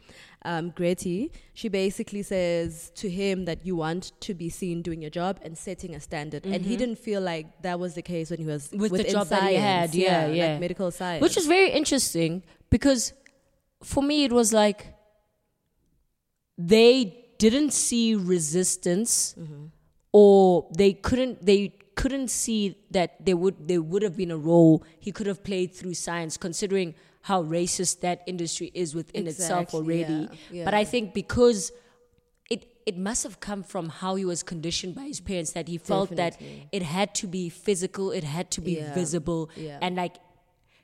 Um, 0.45 0.71
Gretty, 0.71 1.31
she 1.55 1.69
basically 1.69 2.25
says 2.25 2.91
to 2.97 3.09
him 3.09 3.45
that 3.45 3.65
you 3.65 3.77
want 3.77 4.11
to 4.23 4.35
be 4.35 4.49
seen 4.49 4.83
doing 4.83 5.01
your 5.01 5.11
job 5.11 5.39
and 5.43 5.57
setting 5.57 5.95
a 5.95 6.01
standard, 6.01 6.45
and 6.45 6.65
he 6.65 6.77
didn't 6.77 6.99
feel 6.99 7.21
like 7.21 7.63
that 7.63 7.79
was 7.79 7.95
the 7.95 8.03
case 8.03 8.31
when 8.31 8.41
he 8.41 8.47
was 8.47 8.71
Mm-hmm. 8.71 8.81
With 8.81 8.93
the 9.07 9.13
job 9.13 9.29
that 9.29 9.45
he 9.45 9.57
science, 9.57 9.63
had, 9.63 9.95
yeah, 9.95 10.27
yeah. 10.27 10.47
like 10.53 10.61
medical 10.61 10.91
science, 10.91 11.23
Which 11.23 11.37
is 11.37 11.47
very 11.47 11.71
interesting 11.71 12.43
because 12.71 13.13
for 13.83 14.03
me 14.03 14.25
it 14.25 14.33
was 14.33 14.53
like 14.53 14.95
they 16.59 17.25
didn't 17.39 17.73
see 17.73 18.15
resistance 18.15 19.35
Mm-hmm. 19.39 19.65
or 20.13 20.67
they 20.77 20.93
couldn't 20.95 21.45
they 21.45 21.75
couldn't 21.95 22.29
see 22.29 22.77
that 22.91 23.25
there 23.25 23.37
would 23.37 23.69
there 23.69 23.83
would 23.83 24.03
have 24.03 24.17
been 24.17 24.31
a 24.31 24.37
role 24.37 24.83
he 24.99 25.13
could 25.13 25.27
have 25.27 25.43
played 25.45 25.75
through 25.75 25.95
science 25.95 26.37
considering 26.37 26.95
how 27.23 27.43
racist 27.43 28.01
that 28.01 28.23
industry 28.27 28.71
is 28.75 28.95
within 28.95 29.27
itself 29.27 29.75
already 29.75 30.29
yeah, 30.51 30.65
but 30.65 30.75
i 30.75 30.85
think 30.85 31.13
because 31.15 31.73
it 32.51 32.65
it 32.87 32.97
must 32.97 33.23
have 33.25 33.41
come 33.41 33.63
from 33.63 33.89
how 33.89 34.15
he 34.15 34.25
was 34.25 34.43
conditioned 34.43 34.95
by 34.95 35.03
his 35.05 35.21
parents 35.21 35.53
that 35.53 35.69
he 35.69 35.77
felt 35.79 36.15
Definitely. 36.15 36.69
that 36.71 36.77
it 36.77 36.83
had 36.83 37.15
to 37.17 37.27
be 37.27 37.49
physical 37.49 38.11
it 38.13 38.25
had 38.25 38.51
to 38.53 38.61
be 38.61 38.77
Yeah, 38.77 38.95
visible 38.95 39.51
yeah. 39.57 39.79
and 39.83 39.97
like 39.97 40.17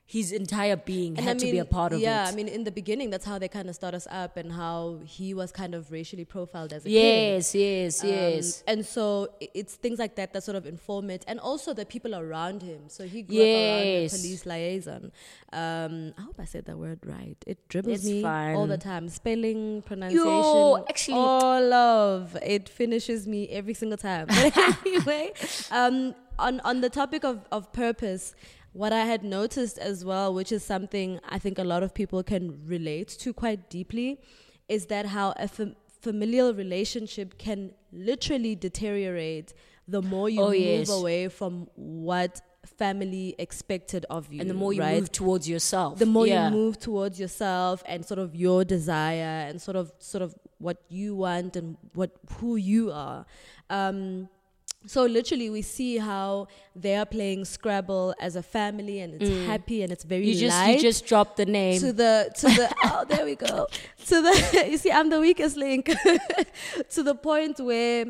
his 0.05 0.31
entire 0.33 0.75
being 0.75 1.17
And 1.17 1.25
had 1.25 1.37
I 1.37 1.39
to 1.39 1.51
be 1.51 1.57
a 1.59 1.65
part 1.65 1.93
of 1.93 1.99
yeah, 1.99 2.23
it. 2.23 2.25
Yeah, 2.25 2.31
I 2.31 2.35
mean, 2.35 2.47
in 2.49 2.65
the 2.65 2.71
beginning, 2.71 3.09
that's 3.09 3.25
how 3.25 3.39
they 3.39 3.47
kind 3.47 3.69
of 3.69 3.73
start 3.75 3.93
us 3.95 4.05
up, 4.11 4.35
and 4.37 4.51
how 4.51 4.99
he 5.05 5.33
was 5.33 5.51
kind 5.51 5.73
of 5.73 5.91
racially 5.91 6.25
profiled 6.25 6.73
as 6.73 6.83
a 6.85 6.89
kid. 6.89 6.93
yes, 6.93 7.55
yes, 7.55 8.03
Um, 8.03 8.09
yes. 8.09 8.63
and 8.67 8.85
so 8.85 9.29
it's 9.39 9.75
things 9.75 9.99
like 9.99 10.15
that 10.15 10.33
that 10.33 10.43
sort 10.43 10.57
of 10.57 10.65
inform 10.67 11.09
it, 11.09 11.23
and 11.25 11.39
also 11.39 11.73
the 11.73 11.85
people 11.85 12.13
around 12.15 12.61
him. 12.61 12.89
So 12.89 13.07
he 13.07 13.21
grew 13.23 13.37
up 13.37 13.41
around 13.47 13.85
Yes. 13.87 14.13
a 14.13 14.17
police 14.17 14.45
liaison. 14.45 15.11
Um, 15.53 16.13
I 16.17 16.21
hope 16.21 16.35
I 16.37 16.45
said 16.45 16.65
that 16.65 16.77
word 16.77 16.99
right. 17.05 17.37
It 17.47 17.57
dribbles 17.69 17.99
It's 17.99 18.05
me 18.05 18.23
all 18.25 18.67
the 18.67 18.77
time. 18.77 19.07
Spelling, 19.09 19.83
pronunciation, 19.83 20.83
actually- 20.89 21.15
all 21.17 21.73
of 21.73 22.35
it 22.43 22.67
finishes 22.67 23.25
me 23.25 23.47
every 23.49 23.73
single 23.73 23.97
time. 23.97 24.27
But 24.43 24.57
anyway, 24.85 25.31
um, 25.71 26.13
on 26.37 26.59
on 26.61 26.81
the 26.81 26.89
topic 26.89 27.23
of 27.23 27.47
of 27.51 27.71
purpose. 27.71 28.35
What 28.73 28.91
I 28.91 29.05
had 29.05 29.23
noticed 29.23 29.77
as 29.77 30.03
well, 30.03 30.33
which 30.33 30.51
is 30.51 30.63
something 30.63 31.19
I 31.29 31.39
think 31.39 31.57
a 31.59 31.63
lot 31.63 31.83
of 31.83 31.93
people 31.93 32.21
can 32.23 32.65
relate 32.65 33.07
to 33.19 33.33
quite 33.33 33.69
deeply, 33.69 34.19
is 34.67 34.87
that 34.87 35.05
how 35.07 35.33
a 35.37 35.47
fam- 35.47 35.75
familial 36.01 36.53
relationship 36.53 37.37
can 37.37 37.71
literally 37.91 38.55
deteriorate 38.55 39.53
the 39.87 40.01
more 40.01 40.27
you 40.29 40.41
Oh, 40.41 40.49
move 40.49 40.55
yes. 40.59 40.89
away 40.89 41.27
from 41.27 41.67
what 41.75 42.41
family 42.65 43.35
expected 43.37 44.05
of 44.09 44.31
you. 44.33 44.39
and 44.41 44.49
the 44.49 44.53
more 44.53 44.71
you 44.73 44.79
right? 44.81 44.99
move 44.99 45.11
towards 45.11 45.47
yourself, 45.49 45.99
the 45.99 46.05
more 46.05 46.25
yeah. 46.25 46.45
you 46.49 46.55
move 46.55 46.79
towards 46.79 47.19
yourself 47.19 47.83
and 47.85 48.05
sort 48.05 48.19
of 48.19 48.33
your 48.35 48.63
desire 48.63 49.47
and 49.49 49.61
sort 49.61 49.75
of 49.75 49.91
sort 49.99 50.21
of 50.21 50.33
what 50.59 50.77
you 50.89 51.13
want 51.15 51.55
and 51.57 51.75
what 51.93 52.11
who 52.37 52.55
you 52.55 52.91
are. 52.91 53.25
Um, 53.69 54.29
so 54.85 55.05
literally, 55.05 55.49
we 55.49 55.61
see 55.61 55.97
how 55.97 56.47
they 56.75 56.95
are 56.95 57.05
playing 57.05 57.45
Scrabble 57.45 58.13
as 58.19 58.35
a 58.35 58.43
family, 58.43 58.99
and 58.99 59.21
it's 59.21 59.45
happy 59.47 59.81
and 59.83 59.91
it's 59.91 60.03
very 60.03 60.23
Mm. 60.23 60.27
you 60.27 60.35
just 60.35 60.57
light 60.57 60.75
you 60.75 60.81
just 60.81 61.05
dropped 61.05 61.37
the 61.37 61.45
name. 61.45 61.79
to 61.79 61.93
the 61.93 62.31
to 62.37 62.47
the 62.47 62.73
oh 62.85 63.05
there 63.07 63.25
we 63.25 63.35
go 63.35 63.67
to 64.07 64.21
the 64.21 64.67
you 64.71 64.77
see 64.77 64.91
I'm 64.91 65.09
the 65.09 65.19
weakest 65.19 65.55
link 65.57 65.85
to 66.95 67.03
the 67.03 67.15
point 67.15 67.59
where 67.59 68.05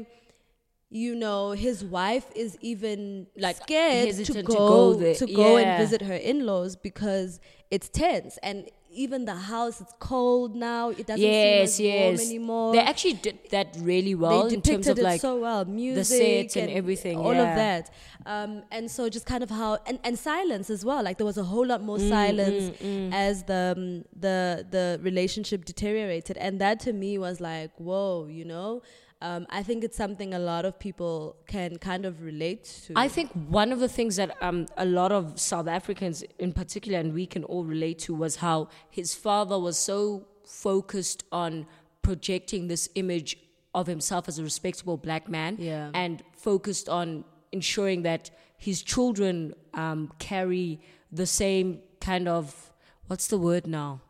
you 0.93 1.15
know 1.15 1.51
his 1.51 1.83
wife 1.83 2.27
is 2.35 2.55
even 2.61 3.25
like 3.35 3.57
scared 3.57 4.01
to 4.01 4.05
hesitant 4.05 4.45
to 4.47 4.53
go 4.53 4.67
go 4.67 4.93
there. 4.93 5.15
to 5.15 5.25
go 5.25 5.57
Yeah. 5.57 5.63
and 5.63 5.83
visit 5.83 6.01
her 6.03 6.13
in-laws 6.31 6.75
because 6.75 7.39
it's 7.71 7.89
tense. 7.89 8.37
And 8.43 8.69
even 8.95 9.25
the 9.25 9.33
house 9.33 9.81
it's 9.81 9.91
cold 9.97 10.55
now. 10.55 10.89
It 10.89 11.07
doesn't 11.07 11.19
yes, 11.19 11.73
seem 11.73 11.91
as 11.91 12.19
warm 12.19 12.27
anymore. 12.29 12.73
They 12.73 12.79
actually 12.91 13.13
did 13.13 13.39
that 13.49 13.75
really 13.79 14.13
well 14.13 14.47
they 14.47 14.53
in 14.53 14.61
terms 14.61 14.85
depicted 14.85 14.99
of 14.99 15.03
like 15.03 15.15
it 15.15 15.21
so 15.21 15.39
well. 15.39 15.65
music 15.65 16.19
sets 16.19 16.55
and 16.57 16.69
everything, 16.69 17.17
all 17.17 17.33
yeah. 17.33 17.49
of 17.49 17.55
that. 17.63 17.89
Um, 18.27 18.61
and 18.69 18.91
so 18.91 19.09
just 19.09 19.25
kind 19.25 19.41
of 19.43 19.49
how 19.49 19.79
and, 19.87 19.97
and 20.03 20.13
silence 20.19 20.69
as 20.69 20.85
well. 20.85 21.01
Like 21.03 21.17
there 21.17 21.25
was 21.25 21.39
a 21.39 21.43
whole 21.43 21.65
lot 21.65 21.81
Mm, 21.81 21.85
more 21.85 21.99
silence 21.99 22.77
as 23.11 23.35
the 23.51 23.73
um, 23.75 24.05
the 24.25 24.63
the 24.69 24.99
relationship 25.01 25.65
deteriorated. 25.65 26.37
And 26.37 26.61
that 26.61 26.79
to 26.81 26.93
me 26.93 27.17
was 27.17 27.41
like 27.41 27.71
whoa 27.77 28.27
you 28.29 28.45
know 28.45 28.83
um, 29.23 29.45
I 29.49 29.61
think 29.63 29.83
it's 29.87 29.97
something 29.97 30.33
a 30.33 30.39
lot 30.53 30.63
of 30.65 30.73
people 30.87 31.35
can 31.47 31.77
kind 31.77 32.03
of 32.05 32.21
relate 32.21 32.63
to. 32.87 32.93
I 32.95 33.07
think 33.07 33.31
one 33.61 33.71
of 33.71 33.79
the 33.79 33.87
things 33.97 34.17
that 34.17 34.29
um, 34.47 34.65
a 34.77 34.85
lot 34.99 35.11
of 35.19 35.39
South 35.39 35.67
Africans 35.79 36.23
in 36.45 36.51
particular, 36.61 36.97
and 36.99 37.13
we 37.13 37.25
can 37.25 37.43
all 37.45 37.63
relate 37.75 37.99
to, 38.05 38.13
was 38.13 38.33
how 38.47 38.57
his 38.89 39.15
father 39.15 39.57
was 39.67 39.77
so 39.77 39.97
focused 40.45 41.23
on 41.31 41.65
projecting 42.01 42.67
this 42.67 42.89
image 42.95 43.37
of 43.73 43.87
himself 43.87 44.27
as 44.27 44.37
a 44.39 44.43
respectable 44.43 44.97
black 44.97 45.27
man 45.29 45.55
Yeah. 45.59 45.89
and 45.93 46.21
focused 46.35 46.87
on 46.89 47.23
ensuring 47.51 48.03
that 48.03 48.29
his 48.57 48.83
children 48.83 49.53
um, 49.73 50.11
carry 50.19 50.79
the 51.11 51.25
same 51.25 51.79
kind 52.01 52.27
of, 52.27 52.71
what's 53.07 53.27
the 53.27 53.37
word 53.37 53.65
now? 53.67 54.01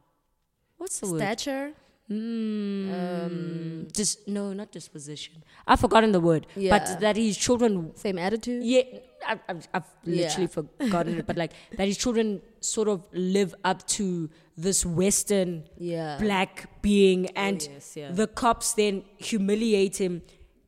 What's 0.78 1.00
the 1.00 1.08
word? 1.12 1.20
stature. 1.22 1.74
Mm, 2.12 3.92
dis- 3.94 4.18
no, 4.28 4.54
not 4.54 4.72
disposition. 4.72 5.44
I've 5.68 5.80
forgotten 5.80 6.12
the 6.12 6.20
word. 6.20 6.48
Yeah. 6.56 6.78
But 6.78 7.00
that 7.02 7.16
his 7.16 7.38
children 7.38 7.92
Same 7.96 8.18
attitude. 8.20 8.64
yeah, 8.64 8.82
I've, 9.28 9.40
I've, 9.48 9.68
I've 9.74 9.84
Yeah. 10.04 10.24
literally 10.28 10.48
forgotten 10.48 11.18
it, 11.20 11.26
but 11.28 11.38
like 11.38 11.54
that 11.78 11.88
his 11.88 11.98
children 11.98 12.42
sort 12.60 12.88
of 12.88 13.04
live 13.14 13.56
up 13.64 13.86
to 13.98 14.30
this 14.58 14.86
Western 14.86 15.64
Yeah. 15.78 16.18
black 16.20 16.82
being, 16.82 17.28
and 17.36 17.66
Oh, 17.70 17.74
yes, 17.74 17.94
yeah. 17.98 18.12
the 18.12 18.28
cops 18.28 18.74
then 18.74 19.04
humiliate 19.18 19.98
him 20.00 20.22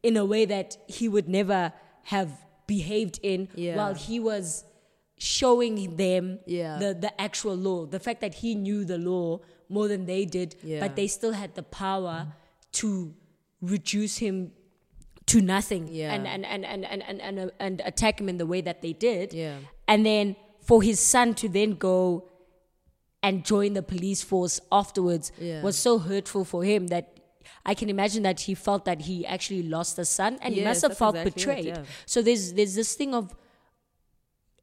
in 0.03 0.17
a 0.17 0.25
way 0.25 0.45
that 0.45 0.77
he 0.87 1.07
would 1.09 1.27
never 1.27 1.73
have 2.03 2.29
behaved 2.67 3.19
in, 3.23 3.47
Yeah. 3.55 3.75
while 3.77 3.93
he 3.93 4.19
was 4.19 4.63
showing 5.17 5.95
them 5.97 6.39
Yeah. 6.45 6.77
the 6.77 6.93
the 6.93 7.21
actual 7.21 7.55
law. 7.55 7.85
The 7.85 7.99
fact 7.99 8.21
that 8.21 8.35
he 8.35 8.53
knew 8.55 8.83
the 8.85 8.97
law 8.97 9.39
more 9.69 9.87
than 9.87 10.05
they 10.05 10.25
did, 10.25 10.55
Yeah. 10.63 10.79
but 10.79 10.95
they 10.95 11.07
still 11.07 11.33
had 11.33 11.55
the 11.55 11.63
power 11.63 12.27
to 12.73 13.13
reduce 13.61 14.17
him 14.17 14.51
to 15.27 15.41
nothing 15.41 15.87
Yeah. 15.87 16.13
and, 16.13 16.27
and, 16.27 16.45
and, 16.45 16.65
and, 16.65 16.85
and, 16.85 17.01
and, 17.03 17.21
and, 17.21 17.39
uh, 17.39 17.49
and 17.59 17.81
attack 17.85 18.19
him 18.21 18.29
in 18.29 18.37
the 18.37 18.45
way 18.45 18.61
that 18.61 18.81
they 18.81 18.93
did. 18.93 19.33
Yeah. 19.33 19.57
And 19.87 20.05
then 20.05 20.35
for 20.61 20.81
his 20.83 20.99
son 20.99 21.33
to 21.35 21.49
then 21.49 21.71
go 21.71 22.29
and 23.23 23.43
join 23.43 23.73
the 23.73 23.81
police 23.81 24.21
force 24.21 24.59
afterwards 24.71 25.31
Yeah. 25.39 25.61
was 25.63 25.77
so 25.77 25.97
hurtful 25.97 26.45
for 26.45 26.63
him 26.63 26.87
that 26.87 27.11
I 27.65 27.73
can 27.73 27.89
imagine 27.89 28.23
that 28.23 28.41
he 28.41 28.53
felt 28.55 28.85
that 28.85 29.01
he 29.01 29.25
actually 29.25 29.63
lost 29.63 29.97
a 29.97 30.05
son 30.05 30.37
and 30.41 30.53
he 30.53 30.63
must 30.63 30.81
have 30.83 30.95
felt 30.97 31.15
exactly 31.15 31.31
it, 31.31 31.35
betrayed. 31.35 31.65
yeah. 31.65 31.83
So 32.05 32.21
there's 32.21 32.53
there's 32.53 32.75
this 32.75 32.93
thing 32.95 33.15
of 33.15 33.33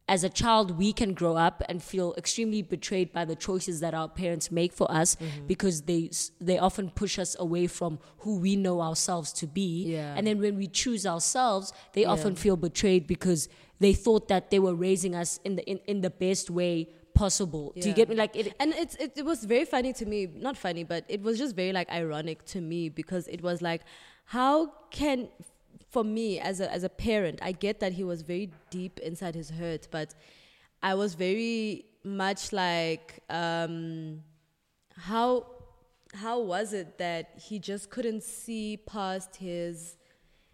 as 0.09 0.25
a 0.25 0.29
child 0.29 0.77
we 0.79 0.93
can 0.93 1.15
grow 1.15 1.37
up 1.37 1.63
and 1.69 1.83
feel 1.83 2.13
extremely 2.19 2.61
betrayed 2.61 3.13
by 3.13 3.25
the 3.25 3.37
choices 3.37 3.81
that 3.81 3.95
our 3.95 4.09
parents 4.09 4.51
make 4.51 4.73
for 4.73 4.91
us 4.91 5.17
Mm-hmm. 5.17 5.47
because 5.47 5.83
they 5.83 6.11
they 6.41 6.59
often 6.59 6.91
push 6.91 7.19
us 7.19 7.37
away 7.39 7.67
from 7.69 7.99
who 8.19 8.39
we 8.39 8.57
know 8.57 8.81
ourselves 8.81 9.33
to 9.35 9.47
be. 9.47 9.85
Yeah. 9.95 10.15
and 10.17 10.27
then 10.27 10.41
when 10.41 10.57
we 10.57 10.67
choose 10.67 11.07
ourselves 11.07 11.73
they 11.93 12.05
often 12.05 12.35
feel 12.35 12.57
betrayed 12.57 13.07
because 13.07 13.49
they 13.79 13.93
thought 13.93 14.29
that 14.29 14.51
they 14.51 14.59
were 14.59 14.75
raising 14.75 15.15
us 15.15 15.39
in 15.45 15.57
the 15.57 15.65
in, 15.71 15.79
in 15.87 16.01
the 16.01 16.11
best 16.11 16.51
way 16.51 16.89
possible. 17.15 17.73
Do 17.81 17.89
you 17.89 17.95
get 17.95 18.09
me? 18.09 18.15
Like 18.17 18.35
it 18.37 18.55
and 18.59 18.73
it's 18.75 18.95
it, 18.97 19.13
it 19.17 19.25
was 19.25 19.45
very 19.45 19.65
funny 19.67 19.93
to 20.01 20.05
me 20.07 20.27
not 20.35 20.57
funny 20.57 20.83
but 20.85 21.05
it 21.09 21.21
was 21.23 21.39
just 21.39 21.55
very 21.55 21.73
like 21.73 21.89
ironic 21.91 22.45
to 22.47 22.61
me 22.61 22.89
because 22.89 23.29
it 23.29 23.41
was 23.43 23.61
like 23.63 23.83
how 24.25 24.73
can 24.91 25.29
for 25.93 26.03
me 26.03 26.41
as 26.41 26.61
a 26.61 26.73
as 26.73 26.83
a 26.85 26.89
parent 26.89 27.39
i 27.43 27.53
get 27.53 27.79
that 27.81 27.93
he 27.93 28.03
was 28.03 28.23
very 28.23 28.51
deep 28.71 28.99
inside 29.01 29.35
his 29.35 29.51
hurt 29.51 29.87
but 29.91 30.15
i 30.83 30.95
was 30.95 31.15
very 31.15 31.85
much 32.03 32.53
like 32.53 33.23
um 33.29 34.23
how 34.97 35.47
how 36.15 36.41
was 36.41 36.73
it 36.73 36.99
that 36.99 37.31
he 37.37 37.59
just 37.59 37.91
couldn't 37.91 38.23
see 38.23 38.79
past 38.87 39.37
his 39.37 39.97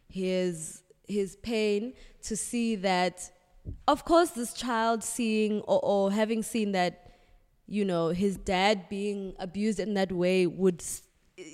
his 0.09 0.83
his 1.07 1.37
pain 1.37 1.95
to 2.23 2.37
see 2.37 2.75
that 2.75 3.31
of 3.87 4.05
course 4.05 4.31
this 4.31 4.53
child 4.53 5.03
seeing 5.05 5.61
or, 5.63 5.81
or 5.83 6.13
having 6.13 6.43
seen 6.43 6.73
that 6.73 7.13
you 7.67 7.85
know 7.85 8.09
his 8.09 8.37
dad 8.37 8.89
being 8.89 9.35
abused 9.39 9.79
in 9.79 9.95
that 9.95 10.11
way 10.11 10.47
would 10.47 10.83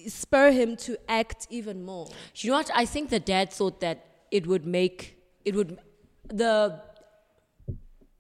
spur 0.09 0.51
him 0.51 0.77
to 0.77 0.97
act 1.09 1.47
even 1.51 1.85
more 1.85 2.09
you 2.37 2.51
know 2.51 2.57
what 2.57 2.71
i 2.75 2.85
think 2.85 3.11
the 3.11 3.21
dad 3.21 3.53
thought 3.53 3.81
that 3.81 4.07
it 4.31 4.47
would 4.47 4.65
make 4.67 5.19
it 5.45 5.55
would 5.55 5.79
the 6.29 6.81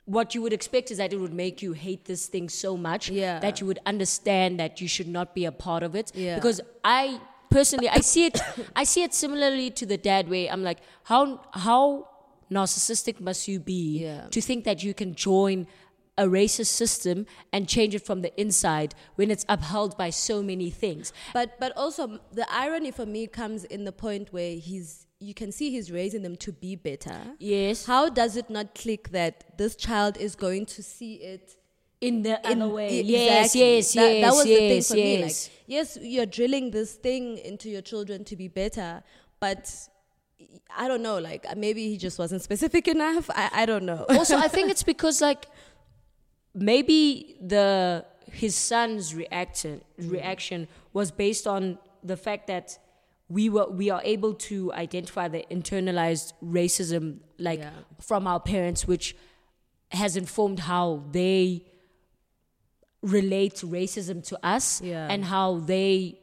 what 0.06 0.34
you 0.34 0.42
would 0.42 0.52
expect 0.52 0.90
is 0.90 0.98
that 0.98 1.12
it 1.12 1.16
would 1.18 1.32
make 1.32 1.62
you 1.62 1.72
hate 1.72 2.04
this 2.04 2.26
thing 2.26 2.48
so 2.48 2.76
much 2.76 3.08
Yeah. 3.08 3.38
that 3.40 3.60
you 3.60 3.66
would 3.66 3.78
understand 3.86 4.60
that 4.60 4.80
you 4.80 4.88
should 4.88 5.08
not 5.08 5.34
be 5.34 5.44
a 5.46 5.52
part 5.52 5.82
of 5.82 5.94
it 5.94 6.12
Yeah. 6.14 6.34
because 6.34 6.60
i 6.84 7.20
personally 7.50 7.88
i 7.88 8.00
see 8.00 8.26
it 8.26 8.38
i 8.76 8.84
see 8.84 9.02
it 9.02 9.14
similarly 9.14 9.70
to 9.70 9.86
the 9.86 9.96
dad 9.96 10.28
way 10.28 10.50
i'm 10.50 10.62
like 10.62 10.78
how 11.04 11.40
how 11.52 12.08
narcissistic 12.50 13.20
must 13.20 13.48
you 13.48 13.58
be 13.58 14.00
Yeah. 14.04 14.26
to 14.30 14.40
think 14.40 14.64
that 14.64 14.82
you 14.84 14.92
can 14.92 15.14
join 15.14 15.66
a 16.16 16.24
racist 16.24 16.66
system 16.66 17.26
and 17.52 17.68
change 17.68 17.94
it 17.94 18.04
from 18.04 18.22
the 18.22 18.38
inside 18.40 18.94
when 19.16 19.30
it's 19.30 19.44
upheld 19.48 19.96
by 19.96 20.10
so 20.10 20.42
many 20.42 20.70
things. 20.70 21.12
But 21.32 21.58
but 21.58 21.76
also 21.76 22.20
the 22.32 22.46
irony 22.52 22.90
for 22.90 23.06
me 23.06 23.26
comes 23.26 23.64
in 23.64 23.84
the 23.84 23.92
point 23.92 24.32
where 24.32 24.56
he's 24.56 25.06
you 25.20 25.34
can 25.34 25.52
see 25.52 25.70
he's 25.70 25.90
raising 25.90 26.22
them 26.22 26.36
to 26.36 26.52
be 26.52 26.76
better. 26.76 27.16
Yes. 27.38 27.86
How 27.86 28.08
does 28.08 28.36
it 28.36 28.50
not 28.50 28.74
click 28.74 29.10
that 29.10 29.56
this 29.58 29.74
child 29.74 30.16
is 30.18 30.36
going 30.36 30.66
to 30.66 30.82
see 30.82 31.14
it 31.14 31.56
in 32.00 32.22
the 32.22 32.50
in 32.50 32.60
other 32.60 32.72
way? 32.72 33.00
yes 33.00 33.54
exactly. 33.54 33.60
yes 33.60 33.94
that, 33.94 34.12
yes 34.12 34.24
that 34.24 34.36
was 34.36 34.44
the 34.44 34.56
thing 34.56 34.76
yes 34.76 34.88
for 34.88 34.94
me 34.94 35.16
like 35.16 35.24
yes. 35.24 35.50
yes 35.66 35.98
you're 36.02 36.26
drilling 36.26 36.70
this 36.70 36.94
thing 36.94 37.38
into 37.38 37.70
your 37.70 37.80
children 37.80 38.24
to 38.24 38.36
be 38.36 38.48
better 38.48 39.02
but 39.40 39.72
i 40.76 40.86
don't 40.86 41.02
know 41.02 41.18
like 41.18 41.46
maybe 41.56 41.88
he 41.88 41.96
just 41.96 42.18
wasn't 42.18 42.42
specific 42.42 42.88
enough. 42.88 43.30
I, 43.30 43.50
I 43.62 43.66
don't 43.66 43.86
know. 43.86 44.04
Also 44.10 44.36
i 44.36 44.48
think 44.48 44.70
it's 44.74 44.82
because 44.82 45.22
like 45.22 45.46
maybe 46.54 47.36
the 47.40 48.04
his 48.30 48.54
son's 48.56 49.14
reaction 49.14 49.80
reaction 49.98 50.66
was 50.92 51.10
based 51.10 51.46
on 51.46 51.78
the 52.02 52.16
fact 52.16 52.46
that 52.46 52.78
we 53.28 53.48
were 53.48 53.68
we 53.70 53.90
are 53.90 54.02
able 54.04 54.34
to 54.34 54.72
identify 54.72 55.28
the 55.28 55.44
internalized 55.50 56.32
racism 56.42 57.18
like 57.38 57.60
Yeah. 57.60 57.70
from 58.00 58.26
our 58.26 58.40
parents 58.40 58.86
which 58.86 59.16
has 59.90 60.16
informed 60.16 60.60
how 60.60 61.04
they 61.12 61.64
relate 63.02 63.54
to 63.56 63.66
racism 63.66 64.26
to 64.28 64.38
us 64.46 64.80
Yeah. 64.80 65.06
and 65.10 65.24
how 65.24 65.58
they 65.60 66.18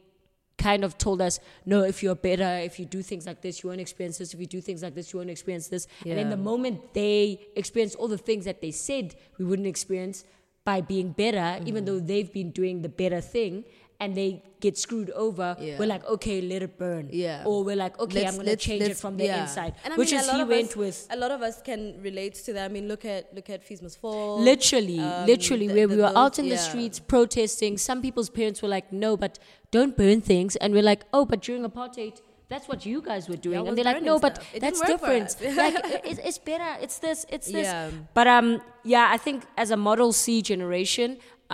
kind 0.62 0.82
of 0.86 0.90
told 1.06 1.20
us 1.28 1.34
no 1.72 1.78
if 1.92 1.96
you're 2.02 2.20
better 2.30 2.50
if 2.68 2.74
you 2.80 2.86
do 2.96 3.00
things 3.10 3.24
like 3.30 3.40
this 3.46 3.54
you 3.62 3.68
won't 3.70 3.80
experience 3.86 4.16
this. 4.18 4.32
If 4.34 4.40
you 4.40 4.50
do 4.56 4.60
things 4.68 4.80
like 4.84 4.94
this 4.98 5.06
you 5.12 5.18
won't 5.20 5.30
experience 5.36 5.66
this. 5.74 5.84
And 6.10 6.18
in 6.24 6.28
the 6.30 6.42
moment 6.52 6.76
they 7.00 7.18
experience 7.62 7.94
all 7.98 8.08
the 8.16 8.22
things 8.28 8.44
that 8.50 8.60
they 8.64 8.72
said 8.88 9.06
we 9.38 9.44
wouldn't 9.48 9.68
experience 9.76 10.24
by 10.64 10.78
being 10.80 11.08
better 11.24 11.38
Mm-hmm. 11.52 11.68
even 11.70 11.84
though 11.86 12.00
they've 12.10 12.32
been 12.40 12.50
doing 12.60 12.76
the 12.86 12.88
better 13.02 13.20
thing 13.20 13.54
and 14.02 14.14
they 14.20 14.30
get 14.64 14.76
screwed 14.78 15.10
over 15.24 15.48
Yeah. 15.60 15.78
we're 15.78 15.86
like 15.94 16.04
okay 16.14 16.36
let 16.50 16.62
it 16.66 16.74
burn 16.82 17.04
Yeah. 17.10 17.42
or 17.48 17.56
we're 17.68 17.80
like 17.84 17.94
okay 18.04 18.20
Let's- 18.22 18.28
i'm 18.30 18.44
going 18.44 18.56
to 18.56 18.62
change 18.68 18.82
it 18.92 18.96
from 19.04 19.16
the 19.20 19.24
yeah. 19.24 19.42
inside 19.42 19.72
And 19.84 19.94
I 19.94 19.96
which 20.00 20.12
mean, 20.12 20.20
a 20.20 20.22
is 20.22 20.28
lot 20.28 20.36
he 20.36 20.42
of 20.46 20.48
went 20.56 20.70
us- 20.70 20.76
with 20.82 20.98
a 21.16 21.18
lot 21.24 21.32
of 21.36 21.40
us 21.48 21.56
can 21.68 21.80
relate 22.08 22.34
to 22.46 22.52
that 22.56 22.64
i 22.70 22.72
mean 22.76 22.86
look 22.92 23.04
at 23.14 23.22
look 23.38 23.48
at 23.56 23.60
Fees 23.68 23.82
Must 23.86 23.98
Fall 24.04 24.40
Literally, 24.50 25.00
um, 25.00 25.26
literally, 25.32 25.66
the- 25.68 25.74
where 25.76 25.88
the- 25.88 25.96
we 25.96 26.02
were 26.02 26.08
those- 26.08 26.22
out 26.24 26.38
in 26.42 26.46
the 26.54 26.58
yeah. 26.60 26.68
streets 26.70 26.98
protesting. 27.14 27.72
Some 27.90 27.98
people's 28.06 28.30
parents 28.38 28.58
were 28.62 28.72
like, 28.76 28.86
"No, 29.04 29.10
but 29.24 29.32
don't 29.76 29.94
burn 30.02 30.20
things," 30.32 30.52
and 30.62 30.68
we're 30.76 30.88
like, 30.92 31.02
"Oh, 31.16 31.24
but 31.32 31.38
during 31.46 31.62
apartheid." 31.70 32.16
That's 32.52 32.66
what 32.70 32.80
you 32.90 32.98
guys 33.10 33.22
were 33.30 33.40
doing, 33.48 33.66
and 33.66 33.72
they're 33.76 33.90
like, 33.92 34.02
"No, 34.10 34.14
but 34.26 34.34
stuff. 34.36 34.48
That's 34.64 34.78
didn't 34.80 35.00
work 35.00 35.00
for 35.00 35.18
different. 35.18 35.56
like, 35.62 35.76
it, 36.10 36.18
it's 36.28 36.38
better. 36.50 36.70
It's 36.84 36.98
this. 37.04 37.18
It's 37.36 37.46
this." 37.56 37.68
Yeah. 37.70 37.90
But 38.18 38.26
um, 38.36 38.48
yeah, 38.94 39.06
I 39.16 39.18
think 39.26 39.38
as 39.64 39.70
a 39.70 39.78
Model 39.88 40.10
C 40.22 40.42
generation, 40.42 41.08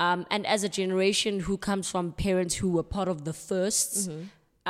um, 0.05 0.21
and 0.35 0.43
as 0.55 0.61
a 0.69 0.71
generation 0.81 1.35
who 1.47 1.57
comes 1.69 1.85
from 1.93 2.05
parents 2.29 2.55
who 2.61 2.69
were 2.77 2.87
part 2.97 3.09
of 3.15 3.19
the 3.29 3.35
1st 3.49 3.91
Mm-hmm. 4.09 4.23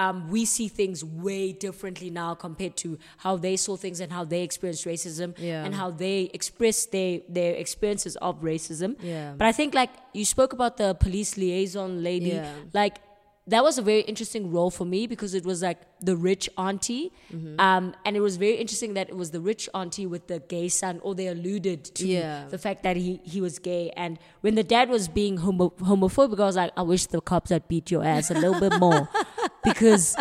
um, 0.03 0.17
we 0.35 0.43
see 0.55 0.69
things 0.81 0.99
way 1.27 1.45
differently 1.67 2.09
now 2.23 2.31
compared 2.47 2.75
to 2.85 2.89
how 3.25 3.35
they 3.47 3.57
saw 3.65 3.75
things 3.85 3.99
and 4.05 4.11
how 4.19 4.25
they 4.33 4.43
experienced 4.49 4.85
racism 4.93 5.29
Yeah. 5.51 5.65
and 5.65 5.73
how 5.81 5.89
they 6.05 6.19
expressed 6.39 6.85
their 6.97 7.13
their 7.39 7.53
experiences 7.65 8.15
of 8.29 8.35
racism. 8.53 8.91
Yeah. 9.03 9.35
But 9.39 9.47
I 9.51 9.53
think 9.59 9.71
like 9.81 9.91
you 10.21 10.25
spoke 10.37 10.53
about 10.59 10.75
the 10.83 10.91
police 11.05 11.31
liaison 11.43 11.91
lady, 12.09 12.33
Yeah. 12.39 12.53
like 12.81 12.97
that 13.53 13.63
was 13.65 13.79
a 13.79 13.83
very 13.83 14.03
interesting 14.13 14.51
role 14.53 14.71
for 14.71 14.85
me 14.85 15.07
because 15.07 15.33
it 15.35 15.45
was 15.51 15.63
like 15.63 15.79
the 16.09 16.17
rich 16.17 16.49
auntie, 16.57 17.11
Mm-hmm. 17.33 17.59
um, 17.61 17.95
and 18.05 18.17
it 18.17 18.21
was 18.21 18.37
very 18.37 18.57
interesting 18.65 18.95
that 18.95 19.09
it 19.09 19.17
was 19.17 19.31
the 19.37 19.41
rich 19.41 19.69
auntie 19.75 20.07
with 20.07 20.25
the 20.33 20.39
gay 20.55 20.69
son, 20.69 21.01
or 21.03 21.15
they 21.15 21.27
alluded 21.29 21.85
to 21.99 22.07
Yeah. 22.07 22.45
the 22.55 22.59
fact 22.67 22.83
that 22.87 22.97
he 22.97 23.21
he 23.25 23.41
was 23.41 23.59
gay. 23.59 23.85
And 23.97 24.19
when 24.43 24.55
the 24.61 24.63
dad 24.75 24.89
was 24.97 25.09
being 25.09 25.39
homo- 25.39 25.75
homophobic, 25.91 26.39
I 26.41 26.47
was 26.53 26.57
like, 26.57 26.73
I 26.77 26.83
wish 26.83 27.07
the 27.07 27.21
cops 27.21 27.51
had 27.51 27.67
beat 27.69 27.91
your 27.91 28.05
ass 28.05 28.31
a 28.31 28.35
little 28.35 28.61
bit 28.61 28.79
more, 28.79 29.09
because 29.69 30.15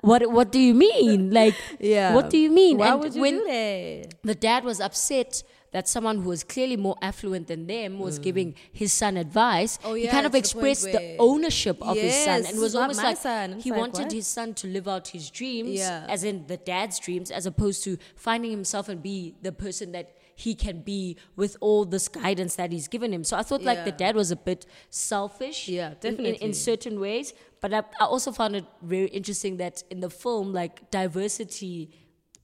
what 0.00 0.20
what 0.30 0.50
do 0.50 0.58
you 0.60 0.74
mean? 0.74 1.30
Like, 1.30 1.54
yeah 1.80 2.14
what 2.14 2.30
do 2.30 2.38
you 2.38 2.50
mean? 2.50 2.78
why 2.78 2.88
And 2.92 3.00
would 3.00 3.14
you 3.14 3.20
when, 3.22 3.34
do 3.38 3.44
that 3.46 4.14
the 4.30 4.34
dad 4.34 4.64
was 4.64 4.80
upset 4.80 5.42
that 5.74 5.88
someone 5.88 6.18
who 6.22 6.28
was 6.28 6.44
clearly 6.44 6.76
more 6.76 6.96
affluent 7.02 7.48
than 7.48 7.66
them 7.66 7.98
was 7.98 8.20
giving 8.20 8.54
his 8.72 8.92
son 8.92 9.16
advice. 9.16 9.76
Mm. 9.78 9.80
Oh, 9.86 9.94
he 9.94 10.06
kind 10.06 10.24
of 10.24 10.30
the 10.30 10.38
expressed 10.38 10.84
the 10.84 11.16
ownership 11.18 11.82
of 11.82 11.96
his 11.96 12.14
son 12.14 12.46
and 12.46 12.60
was 12.60 12.76
almost 12.76 13.02
like. 13.02 13.18
He 13.60 13.70
like, 13.72 13.80
wanted 13.80 14.02
what? 14.04 14.12
his 14.12 14.28
son 14.28 14.54
to 14.54 14.68
live 14.68 14.86
out 14.86 15.08
his 15.08 15.30
dreams, 15.30 15.70
Yeah. 15.70 16.06
as 16.08 16.22
in 16.22 16.46
the 16.46 16.58
dad's 16.58 17.00
dreams, 17.00 17.32
as 17.32 17.44
opposed 17.44 17.82
to 17.84 17.98
finding 18.14 18.52
himself 18.52 18.88
and 18.88 19.02
be 19.02 19.34
the 19.42 19.50
person 19.50 19.90
that 19.92 20.16
he 20.36 20.54
can 20.54 20.80
be 20.82 21.16
with 21.34 21.56
all 21.60 21.84
this 21.84 22.06
guidance 22.08 22.54
that 22.54 22.70
he's 22.70 22.86
given 22.86 23.12
him. 23.12 23.24
So 23.24 23.36
I 23.36 23.42
thought 23.42 23.62
like 23.62 23.84
the 23.84 23.92
dad 23.92 24.14
was 24.14 24.30
a 24.30 24.36
bit 24.36 24.66
selfish. 24.90 25.68
Yeah, 25.68 25.88
in- 25.88 25.92
in- 25.92 25.98
definitely. 26.16 26.42
in 26.46 26.54
certain 26.54 27.00
ways. 27.00 27.34
But 27.60 27.72
I, 27.74 27.78
I 28.00 28.04
also 28.04 28.30
found 28.30 28.54
it 28.56 28.64
very 28.82 29.06
interesting 29.08 29.56
that 29.56 29.82
in 29.90 30.00
the 30.00 30.10
film, 30.10 30.52
like 30.52 30.90
diversity, 30.90 31.90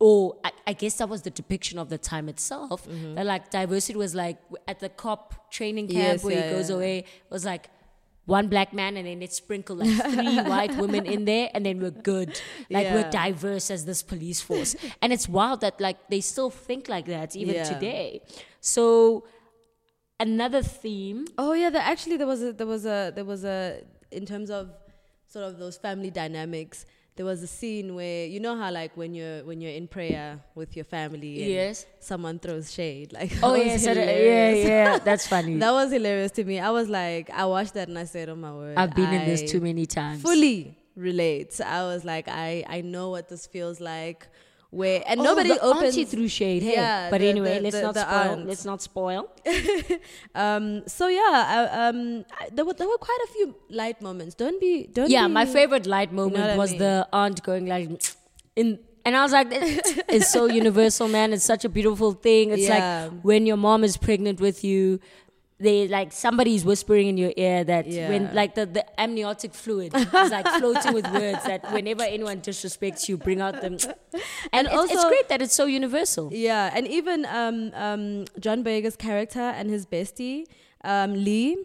or 0.01 0.37
I, 0.43 0.51
I 0.69 0.73
guess 0.73 0.95
that 0.99 1.09
was 1.09 1.23
the 1.23 1.31
depiction 1.31 1.79
of 1.79 1.89
the 1.91 1.99
time 1.99 2.29
itself. 2.29 2.89
Mm-hmm. 2.89 3.15
That 3.17 3.27
like 3.27 3.51
diversity 3.51 3.99
was 3.99 4.15
like 4.15 4.39
at 4.67 4.81
the 4.81 4.89
cop 4.89 5.51
training 5.53 5.87
camp 5.89 5.99
Yes, 5.99 6.25
where 6.25 6.35
yeah, 6.37 6.49
he 6.49 6.55
goes 6.57 6.71
yeah. 6.71 6.77
away 6.77 7.05
was 7.29 7.45
like 7.45 7.69
one 8.27 8.47
black 8.49 8.73
man 8.73 8.97
and 8.97 9.07
then 9.07 9.21
it 9.23 9.33
sprinkled 9.33 9.79
like 9.81 9.91
three 10.15 10.37
white 10.53 10.75
women 10.77 11.05
in 11.05 11.25
there 11.27 11.51
and 11.53 11.67
then 11.67 11.81
we're 11.81 11.91
good 11.91 12.41
like 12.71 12.87
we're 12.95 13.11
diverse 13.11 13.71
as 13.71 13.85
this 13.87 14.03
police 14.03 14.41
force 14.41 14.77
and 15.03 15.13
it's 15.13 15.29
wild 15.29 15.61
that 15.63 15.81
like 15.81 15.97
they 16.11 16.21
still 16.21 16.49
think 16.51 16.89
like 16.89 17.07
that 17.07 17.35
even 17.35 17.57
Yeah. 17.57 17.65
today 17.65 18.23
so 18.61 19.25
another 20.19 20.63
theme 20.63 21.27
Oh 21.39 21.53
yeah, 21.55 21.71
there, 21.71 21.83
actually 21.83 22.17
there 22.19 22.27
was 22.27 22.43
a 22.43 22.53
there 22.53 22.67
was 22.67 22.85
a 22.87 23.13
there 23.15 23.25
was 23.25 23.45
a 23.45 23.83
in 24.13 24.27
terms 24.27 24.51
of 24.51 24.71
sort 25.27 25.45
of 25.47 25.59
those 25.59 25.77
family 25.77 26.11
dynamics. 26.11 26.85
There 27.17 27.27
was 27.27 27.43
a 27.43 27.47
scene 27.47 27.95
where 27.95 28.27
you 28.27 28.41
know 28.41 28.57
how 28.57 28.71
like 28.71 28.97
when 28.97 29.15
you're 29.15 29.45
when 29.45 29.61
you're 29.61 29.73
in 29.73 29.89
prayer 29.89 30.41
with 30.55 30.75
your 30.77 30.85
family, 30.85 31.43
and 31.43 31.51
Yes. 31.53 31.87
someone 31.99 32.39
throws 32.39 32.73
shade. 32.73 33.13
Like 33.13 33.33
oh 33.43 33.55
yeah, 33.55 33.77
yeah 33.77 34.51
yeah 34.55 34.99
that's 34.99 35.27
funny 35.35 35.57
That 35.59 35.73
was 35.73 35.93
hilarious 35.93 36.33
to 36.33 36.45
me. 36.45 36.59
I 36.61 36.71
was 36.71 36.89
like, 36.89 37.29
I 37.31 37.45
watched 37.45 37.75
that 37.75 37.89
and 37.89 37.99
I 37.99 38.05
said, 38.05 38.29
"Oh 38.29 38.37
my 38.37 38.53
word!" 38.53 38.79
I've 38.79 38.95
been 38.95 39.13
in 39.13 39.25
this 39.27 39.43
too 39.51 39.61
many 39.61 39.85
times. 39.87 40.23
Fully 40.23 40.77
relate. 40.97 41.61
I 41.61 41.83
was 41.83 42.05
like, 42.05 42.27
I 42.29 42.65
I 42.69 42.81
know 42.81 43.11
what 43.11 43.29
this 43.29 43.47
feels 43.47 43.81
like. 43.81 44.29
Where 44.73 45.03
and 45.07 45.19
Oh, 45.21 45.25
nobody 45.25 45.49
the 45.49 45.61
opens. 45.61 45.97
auntie 45.97 46.05
threw 46.05 46.29
shade. 46.29 46.63
Hey. 46.63 46.75
Yeah, 46.75 47.11
but 47.11 47.21
the- 47.21 47.29
anyway, 47.29 47.55
the- 47.57 47.63
let's 47.65 47.77
the- 47.77 47.83
not 47.83 47.97
spoil. 47.97 48.37
Let's 48.47 48.65
not 48.65 48.81
spoil. 48.83 49.29
Um. 50.35 50.83
So 50.87 51.09
yeah. 51.09 51.45
I, 51.73 51.89
um. 51.89 52.25
I, 52.39 52.49
there 52.53 52.65
were 52.65 52.75
there 52.75 52.89
were 52.89 52.99
quite 52.99 53.19
a 53.25 53.33
few 53.33 53.55
light 53.69 54.01
moments. 54.01 54.35
Don't 54.35 54.61
be. 54.61 54.87
Don't. 54.87 55.11
Yeah, 55.11 55.27
be, 55.27 55.33
my 55.35 55.47
favorite 55.47 55.87
light 55.87 56.13
moment 56.13 56.37
what 56.45 56.51
I 56.51 56.57
was 56.57 56.71
mean? 56.71 56.79
the 56.81 57.09
aunt 57.13 57.43
going 57.43 57.67
like 57.67 57.89
in. 58.57 58.79
And 59.05 59.17
I 59.17 59.23
was 59.23 59.33
like, 59.33 59.49
it's 59.51 60.31
so 60.37 60.45
universal, 60.45 61.09
man. 61.09 61.33
It's 61.33 61.43
such 61.45 61.65
a 61.65 61.71
beautiful 61.71 62.13
thing. 62.13 62.51
It's 62.51 62.63
Yeah. 62.69 63.09
like 63.09 63.23
when 63.23 63.47
your 63.47 63.57
mom 63.57 63.83
is 63.83 63.97
pregnant 63.97 64.41
with 64.41 64.63
you, 64.63 65.01
they 65.61 65.87
like 65.89 66.11
somebody's 66.13 66.65
whispering 66.65 67.07
in 67.09 67.17
your 67.19 67.33
ear 67.37 67.63
that 67.65 67.87
Yeah. 67.87 68.09
when 68.09 68.35
like 68.35 68.55
the, 68.55 68.65
the 68.67 68.85
amniotic 69.01 69.53
fluid 69.55 69.95
is 69.95 70.13
like 70.13 70.49
floating 70.59 70.95
with 70.95 71.07
words 71.13 71.45
that 71.45 71.71
whenever 71.73 72.03
anyone 72.03 72.41
disrespects 72.41 73.09
you, 73.09 73.17
bring 73.19 73.41
out 73.41 73.61
them. 73.61 73.77
And, 74.53 74.67
it's, 74.67 74.75
it's 74.75 74.97
also- 74.97 75.09
great 75.09 75.29
that 75.29 75.41
it's 75.43 75.55
so 75.55 75.67
universal. 75.67 76.31
Yeah, 76.33 76.73
and 76.75 76.87
even 76.89 77.27
um, 77.27 77.71
um, 77.75 78.25
John 78.41 78.65
Boyega's 78.65 78.97
character 78.97 79.41
and 79.59 79.71
his 79.71 79.87
bestie, 79.87 80.47
um, 80.83 81.13
Lee. 81.15 81.57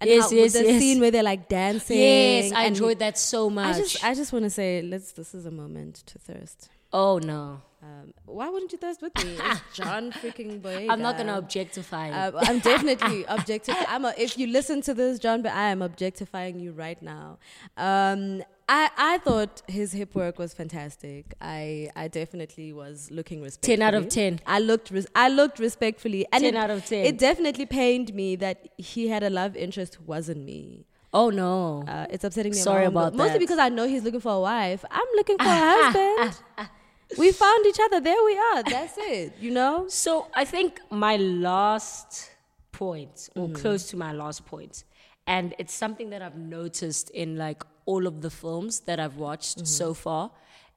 And 0.00 0.08
Yes, 0.10 0.30
how, 0.30 0.36
yes, 0.36 0.52
the 0.52 0.64
yes. 0.64 0.80
scene 0.80 1.00
where 1.00 1.10
they're 1.10 1.22
like 1.22 1.48
dancing. 1.48 1.98
Yes, 1.98 2.52
I 2.52 2.64
enjoyed 2.64 2.98
that 3.00 3.18
so 3.18 3.46
I 3.50 3.52
much. 3.52 3.76
just, 3.76 4.04
I 4.04 4.14
just 4.14 4.32
want 4.32 4.44
to 4.44 4.50
say, 4.50 4.82
let's. 4.82 5.12
This 5.12 5.34
is 5.34 5.46
a 5.46 5.50
moment 5.50 5.94
to 6.06 6.18
thirst. 6.18 6.68
oh 6.92 7.18
no, 7.18 7.60
Um, 7.84 8.14
why 8.24 8.48
wouldn't 8.48 8.72
you 8.72 8.78
thirst 8.78 9.02
with 9.02 9.14
me? 9.22 9.36
It's 9.50 9.60
John 9.74 10.10
freaking 10.10 10.60
Boyega. 10.62 10.90
I'm 10.90 11.02
not 11.02 11.18
gonna 11.18 11.36
objectify. 11.36 12.06
Uh, 12.10 12.32
I'm 12.48 12.60
definitely 12.60 13.24
objectifying. 13.36 13.86
I'm 13.94 14.04
a, 14.06 14.14
if 14.16 14.38
you 14.38 14.46
listen 14.46 14.80
to 14.82 14.94
this, 14.94 15.18
John, 15.18 15.42
but 15.42 15.52
I 15.52 15.68
am 15.70 15.82
objectifying 15.82 16.58
you 16.58 16.72
right 16.72 17.00
now. 17.02 17.38
Um, 17.76 18.42
I 18.68 18.88
I 18.96 19.18
thought 19.18 19.60
his 19.68 19.92
hip 19.92 20.14
work 20.14 20.38
was 20.38 20.54
fantastic. 20.54 21.34
I 21.42 21.90
I 21.94 22.08
definitely 22.08 22.72
was 22.72 23.10
looking 23.10 23.42
respectfully. 23.42 23.76
10 23.76 23.86
out 23.86 23.94
of 23.94 24.08
10. 24.08 24.40
I 24.46 24.60
looked 24.60 24.90
res- 24.90 25.12
I 25.14 25.28
looked 25.28 25.58
respectfully, 25.58 26.24
and 26.32 26.42
10 26.42 26.54
it, 26.54 26.56
out 26.56 26.70
of 26.70 26.86
10. 26.86 27.04
It 27.04 27.18
definitely 27.18 27.66
pained 27.66 28.14
me 28.14 28.34
that 28.36 28.68
he 28.78 29.08
had 29.08 29.22
a 29.22 29.28
love 29.28 29.56
interest 29.56 29.96
who 29.96 30.04
wasn't 30.04 30.42
me. 30.52 30.86
oh 31.12 31.28
no. 31.30 31.84
Uh, 31.86 32.06
it's 32.10 32.24
upsetting 32.24 32.52
me. 32.52 32.58
Sorry 32.58 32.86
on 32.86 32.92
about 32.92 33.12
but 33.12 33.18
Mostly 33.18 33.38
because 33.40 33.58
I 33.58 33.68
know 33.68 33.86
he's 33.86 34.02
looking 34.06 34.20
for 34.20 34.32
a 34.32 34.40
wife. 34.40 34.82
I'm 34.90 35.10
looking 35.20 35.36
for 35.36 35.44
a 35.44 35.60
husband. 35.82 36.70
We 37.18 37.32
found 37.32 37.66
each 37.66 37.78
other. 37.84 38.00
There 38.00 38.24
we 38.24 38.38
are. 38.38 38.62
That's 38.62 38.94
it. 38.98 39.34
You 39.40 39.50
know. 39.50 39.86
So 39.88 40.26
I 40.34 40.44
think 40.44 40.80
my 40.90 41.16
last 41.16 42.30
point, 42.72 43.30
or 43.36 43.46
mm-hmm. 43.46 43.54
close 43.54 43.88
to 43.90 43.96
my 43.96 44.12
last 44.12 44.44
point, 44.46 44.84
and 45.26 45.54
it's 45.58 45.72
something 45.72 46.10
that 46.10 46.22
I've 46.22 46.36
noticed 46.36 47.10
in 47.10 47.36
like 47.36 47.62
all 47.86 48.06
of 48.06 48.20
the 48.20 48.30
films 48.30 48.80
that 48.80 48.98
I've 49.00 49.16
watched 49.16 49.58
mm-hmm. 49.58 49.66
so 49.66 49.94
far, 49.94 50.30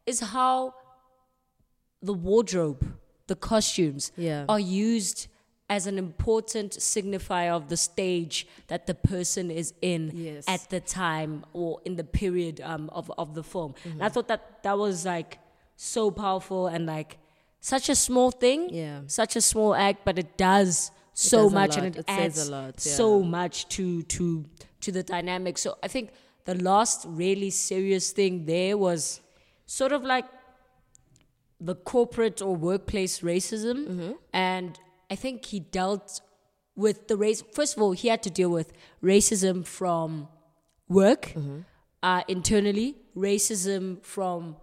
is 0.05 0.19
how 0.19 0.73
the 2.01 2.13
wardrobe, 2.13 2.85
the 3.27 3.35
costumes, 3.35 4.11
Yeah. 4.15 4.45
are 4.47 4.59
used 4.59 5.27
as 5.69 5.85
an 5.85 5.97
important 5.97 6.71
signifier 6.73 7.51
of 7.51 7.67
the 7.67 7.75
stage 7.75 8.47
that 8.67 8.87
the 8.87 8.93
person 8.93 9.51
is 9.51 9.73
in 9.81 10.11
Yes. 10.13 10.45
at 10.47 10.69
the 10.69 10.79
time 10.79 11.45
or 11.51 11.81
in 11.83 11.97
the 11.97 12.05
period 12.05 12.61
um, 12.61 12.89
of, 12.93 13.11
of 13.17 13.33
the 13.35 13.43
film. 13.43 13.75
And 13.83 13.93
I 13.93 14.05
mm-hmm. 14.05 14.13
thought 14.13 14.27
that 14.29 14.63
that 14.63 14.77
was 14.77 15.05
like 15.05 15.39
so 15.77 16.11
powerful 16.11 16.67
and 16.67 16.85
like 16.85 17.17
such 17.61 17.87
a 17.89 17.95
small 17.95 18.31
thing, 18.31 18.69
Yeah. 18.69 19.01
such 19.07 19.35
a 19.35 19.41
small 19.41 19.73
act, 19.75 19.99
but 20.05 20.19
it 20.19 20.37
does 20.37 20.91
so 21.13 21.43
does 21.43 21.51
a 21.51 21.55
much 21.55 21.77
and 21.77 21.85
it, 21.87 21.95
It 21.97 22.05
says 22.09 22.19
adds 22.37 22.47
a 22.47 22.51
lot, 22.51 22.79
so 22.79 23.23
much 23.23 23.67
to 23.75 24.03
to 24.03 24.45
to 24.81 24.91
the 24.91 25.03
dynamic. 25.03 25.57
So 25.57 25.77
I 25.81 25.87
think 25.87 26.11
the 26.45 26.55
last 26.55 27.05
really 27.07 27.49
serious 27.49 28.11
thing 28.11 28.45
there 28.45 28.77
was 28.77 29.21
sort 29.65 29.91
of 29.91 30.03
like 30.03 30.25
the 31.59 31.75
corporate 31.75 32.41
or 32.41 32.55
workplace 32.55 33.21
racism 33.21 33.77
Mm-hmm. 33.87 34.11
and 34.33 34.79
i 35.09 35.15
think 35.15 35.45
he 35.45 35.59
dealt 35.59 36.21
with 36.75 37.07
the 37.07 37.17
race 37.17 37.43
first 37.57 37.75
of 37.75 37.81
all 37.81 37.93
he 37.93 38.07
had 38.09 38.21
to 38.23 38.29
deal 38.29 38.49
with 38.59 38.69
racism 39.03 39.65
from 39.65 40.27
work 40.87 41.23
Mm-hmm. 41.35 41.59
uh, 42.03 42.21
internally 42.27 42.95
racism 43.15 44.01
from 44.03 44.55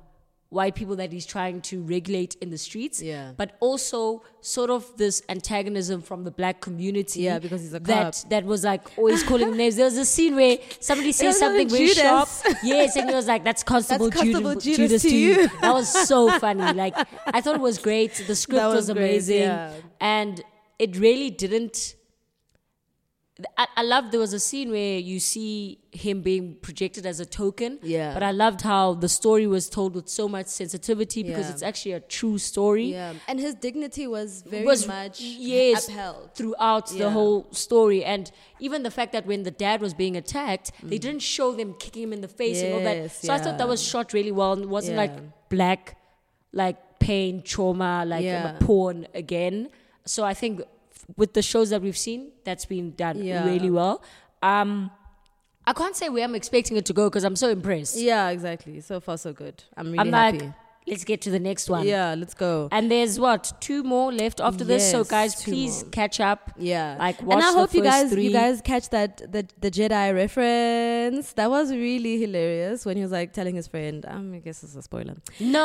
white 0.59 0.75
people 0.81 0.97
that 1.03 1.11
he's 1.17 1.27
trying 1.27 1.61
to 1.71 1.83
regulate 1.95 2.33
in 2.41 2.49
the 2.55 2.59
streets 2.69 3.03
Yeah. 3.03 3.33
but 3.37 3.49
also 3.61 4.23
sort 4.41 4.71
of 4.77 4.83
this 5.03 5.17
antagonism 5.29 6.01
from 6.09 6.25
the 6.29 6.31
black 6.41 6.57
community 6.61 7.21
Yeah, 7.29 7.39
because 7.45 7.61
he's 7.65 7.75
a 7.75 7.81
cop. 7.81 7.87
that 7.95 8.25
that 8.31 8.45
was 8.53 8.61
like 8.71 8.83
always 8.99 9.23
calling 9.31 9.51
names 9.63 9.75
there 9.77 9.85
was 9.93 9.99
a 9.99 10.09
scene 10.15 10.35
where 10.41 10.57
somebody 10.81 11.13
says 11.13 11.39
something 11.45 11.69
very 11.69 11.89
Judas. 11.89 12.03
sharp 12.05 12.29
yes 12.73 12.97
and 12.97 13.09
he 13.11 13.15
was 13.21 13.27
like 13.27 13.43
that's 13.49 13.65
constable, 13.75 14.11
Constable 14.11 14.55
Judas, 14.55 14.79
Judas 14.79 15.03
to 15.03 15.09
to 15.11 15.17
you 15.17 15.35
you. 15.43 15.49
that 15.63 15.73
was 15.81 15.89
so 16.13 16.19
funny. 16.45 16.69
Like 16.85 16.95
I 17.27 17.41
thought 17.41 17.57
it 17.57 17.61
was 17.71 17.79
great. 17.89 18.13
The 18.27 18.35
script 18.45 18.61
That 18.61 18.67
was, 18.69 18.89
was 18.89 18.91
great, 18.97 19.11
amazing, 19.11 19.43
yeah. 19.51 19.73
and 20.01 20.35
it 20.85 20.93
really 21.07 21.31
didn't. 21.31 21.95
I, 23.59 23.67
I 23.79 23.83
loved 23.83 24.13
there 24.13 24.21
was 24.21 24.33
a 24.33 24.39
scene 24.39 24.71
where 24.71 24.97
you 25.01 25.19
see 25.19 25.81
him 25.91 26.23
being 26.23 26.55
projected 26.63 27.05
as 27.05 27.19
a 27.19 27.27
token. 27.27 27.81
Yeah. 27.83 28.15
But 28.15 28.23
I 28.23 28.31
loved 28.31 28.61
how 28.61 28.95
the 28.95 29.09
story 29.09 29.49
was 29.49 29.69
told 29.69 29.97
with 29.97 30.09
so 30.09 30.29
much 30.29 30.47
sensitivity 30.47 31.25
because 31.25 31.47
Yeah. 31.47 31.53
it's 31.55 31.63
actually 31.65 31.93
a 31.93 32.01
true 32.01 32.39
story. 32.39 32.93
Yeah, 32.93 33.15
and 33.27 33.41
his 33.41 33.57
dignity 33.57 34.07
was 34.07 34.43
very 34.43 34.65
was 34.65 34.87
much 34.87 35.21
yes 35.21 35.89
upheld. 35.89 36.31
throughout 36.37 36.87
the 36.91 37.11
whole 37.11 37.49
story 37.51 38.05
and 38.05 38.31
even 38.61 38.85
the 38.85 38.91
fact 38.93 39.11
that 39.13 39.27
when 39.27 39.43
the 39.43 39.51
dad 39.51 39.81
was 39.81 39.95
being 39.95 40.17
attacked 40.17 40.71
Mm. 40.83 40.91
they 40.91 40.99
didn't 40.99 41.23
show 41.23 41.53
them 41.53 41.75
kicking 41.75 42.05
him 42.05 42.13
in 42.13 42.21
the 42.21 42.29
face 42.29 42.63
and 42.63 42.73
all 42.75 42.85
that 42.89 42.97
Yes, 42.97 43.21
so 43.21 43.33
i 43.33 43.39
thought 43.39 43.59
that 43.59 43.69
was 43.69 43.83
shot 43.83 44.13
really 44.13 44.31
well 44.33 44.53
and 44.53 44.63
it 44.63 44.69
wasn't 44.69 44.95
Yeah. 44.97 45.03
like 45.03 45.49
black 45.49 45.97
like 46.53 46.79
pain 47.01 47.43
trauma 47.43 48.05
like 48.07 48.25
Yeah. 48.25 48.57
porn 48.61 49.07
again 49.15 49.69
so 50.07 50.25
i 50.25 50.35
think 50.35 50.63
with 51.17 51.33
the 51.35 51.43
shows 51.43 51.71
that 51.71 51.83
we've 51.83 51.97
seen 51.99 52.33
that's 52.45 52.65
been 52.67 52.93
done 52.93 53.23
Yeah. 53.23 53.45
really 53.47 53.71
well 53.71 54.03
um 54.43 54.91
i 55.67 55.73
can't 55.73 55.97
say 55.97 56.09
where 56.09 56.25
i'm 56.25 56.35
expecting 56.35 56.77
it 56.77 56.85
to 56.87 56.93
go 56.93 57.09
because 57.09 57.25
i'm 57.25 57.37
so 57.37 57.49
impressed 57.49 57.97
Yeah, 57.97 58.29
exactly. 58.31 58.81
So 58.81 59.01
far, 59.01 59.17
so 59.19 59.33
good. 59.33 59.63
I'm 59.77 59.87
really 59.93 59.99
i'm 60.01 60.13
happy. 60.13 60.39
like 60.41 60.53
let's 60.87 61.03
get 61.05 61.21
to 61.23 61.31
the 61.31 61.39
next 61.41 61.71
one 61.71 61.87
yeah, 61.87 62.15
let's 62.17 62.35
go. 62.35 62.69
and 62.71 62.91
there's 62.91 63.19
what 63.19 63.53
two 63.61 63.83
more 63.83 64.13
left 64.13 64.39
after 64.39 64.65
this 64.65 64.91
so 64.91 65.03
guys 65.03 65.35
please 65.43 65.83
more. 65.83 65.91
catch 65.91 66.21
up 66.21 66.51
Yeah, 66.59 66.97
Like, 66.99 67.21
and 67.23 67.33
I 67.33 67.53
hope 67.53 67.73
you 67.73 67.83
guys 67.83 68.13
three. 68.13 68.25
you 68.27 68.33
guys 68.33 68.61
catch 68.61 68.91
that 68.91 69.17
the 69.33 69.47
the 69.65 69.71
Jedi 69.71 70.15
reference. 70.15 71.33
That 71.35 71.51
was 71.51 71.71
really 71.73 72.19
hilarious 72.21 72.85
when 72.87 72.97
he 72.99 73.03
was 73.03 73.13
like 73.13 73.33
telling 73.33 73.55
his 73.61 73.67
friend. 73.67 74.05
Um, 74.07 74.35
I 74.35 74.39
guess 74.39 74.63
it's 74.63 74.77
a 74.77 74.83
spoiler. 74.83 75.17
No, 75.41 75.65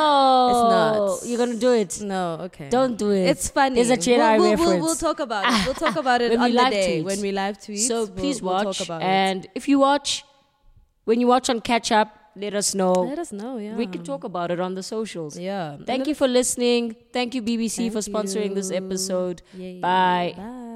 It's 0.52 1.22
not. 1.22 1.28
You're 1.28 1.38
gonna 1.38 1.56
do 1.68 1.72
it. 1.72 2.00
No, 2.00 2.38
okay. 2.46 2.68
Don't 2.70 2.96
do 2.98 3.10
it. 3.10 3.26
It's 3.28 3.48
funny. 3.50 3.74
There's 3.76 3.90
a 3.90 3.96
Jedi 3.96 4.18
we'll, 4.18 4.40
we'll, 4.40 4.50
reference. 4.52 4.70
We'll, 4.70 4.80
we'll 4.80 4.94
talk 4.96 5.20
about 5.20 5.44
it. 5.52 5.66
We'll 5.66 5.74
talk 5.86 5.96
about 5.96 6.22
it 6.22 6.30
When 6.30 6.40
we 6.40 6.44
on 6.46 6.50
the 6.52 6.62
live 6.62 6.72
day 6.72 6.86
tweet. 7.02 7.04
when 7.04 7.20
we 7.20 7.32
live 7.32 7.62
tweet. 7.64 7.80
so 7.80 8.06
please 8.06 8.40
we'll 8.42 8.54
watch. 8.54 8.78
talk 8.78 8.86
about 8.86 9.02
it. 9.02 9.04
and 9.04 9.46
if 9.54 9.68
you 9.68 9.78
watch, 9.78 10.24
when 11.04 11.20
you 11.20 11.26
watch 11.26 11.50
on 11.50 11.60
catch 11.60 11.92
up, 11.92 12.16
let 12.40 12.54
us 12.54 12.74
know. 12.74 12.92
Let 12.92 13.18
us 13.18 13.32
know. 13.32 13.58
Yeah, 13.58 13.76
We 13.76 13.86
can 13.86 14.02
talk 14.04 14.24
about 14.24 14.50
it 14.50 14.60
on 14.60 14.74
the 14.74 14.82
socials. 14.82 15.38
Yeah. 15.38 15.76
Thank 15.84 16.06
you 16.06 16.14
for 16.14 16.28
listening. 16.28 16.96
Thank 17.12 17.34
you 17.34 17.42
BBC 17.42 17.92
for 17.92 17.98
sponsoring 18.00 18.54
this 18.54 18.70
you. 18.70 18.76
episode. 18.76 19.42
Yay. 19.54 19.80
Bye. 19.80 20.34
Bye. 20.36 20.69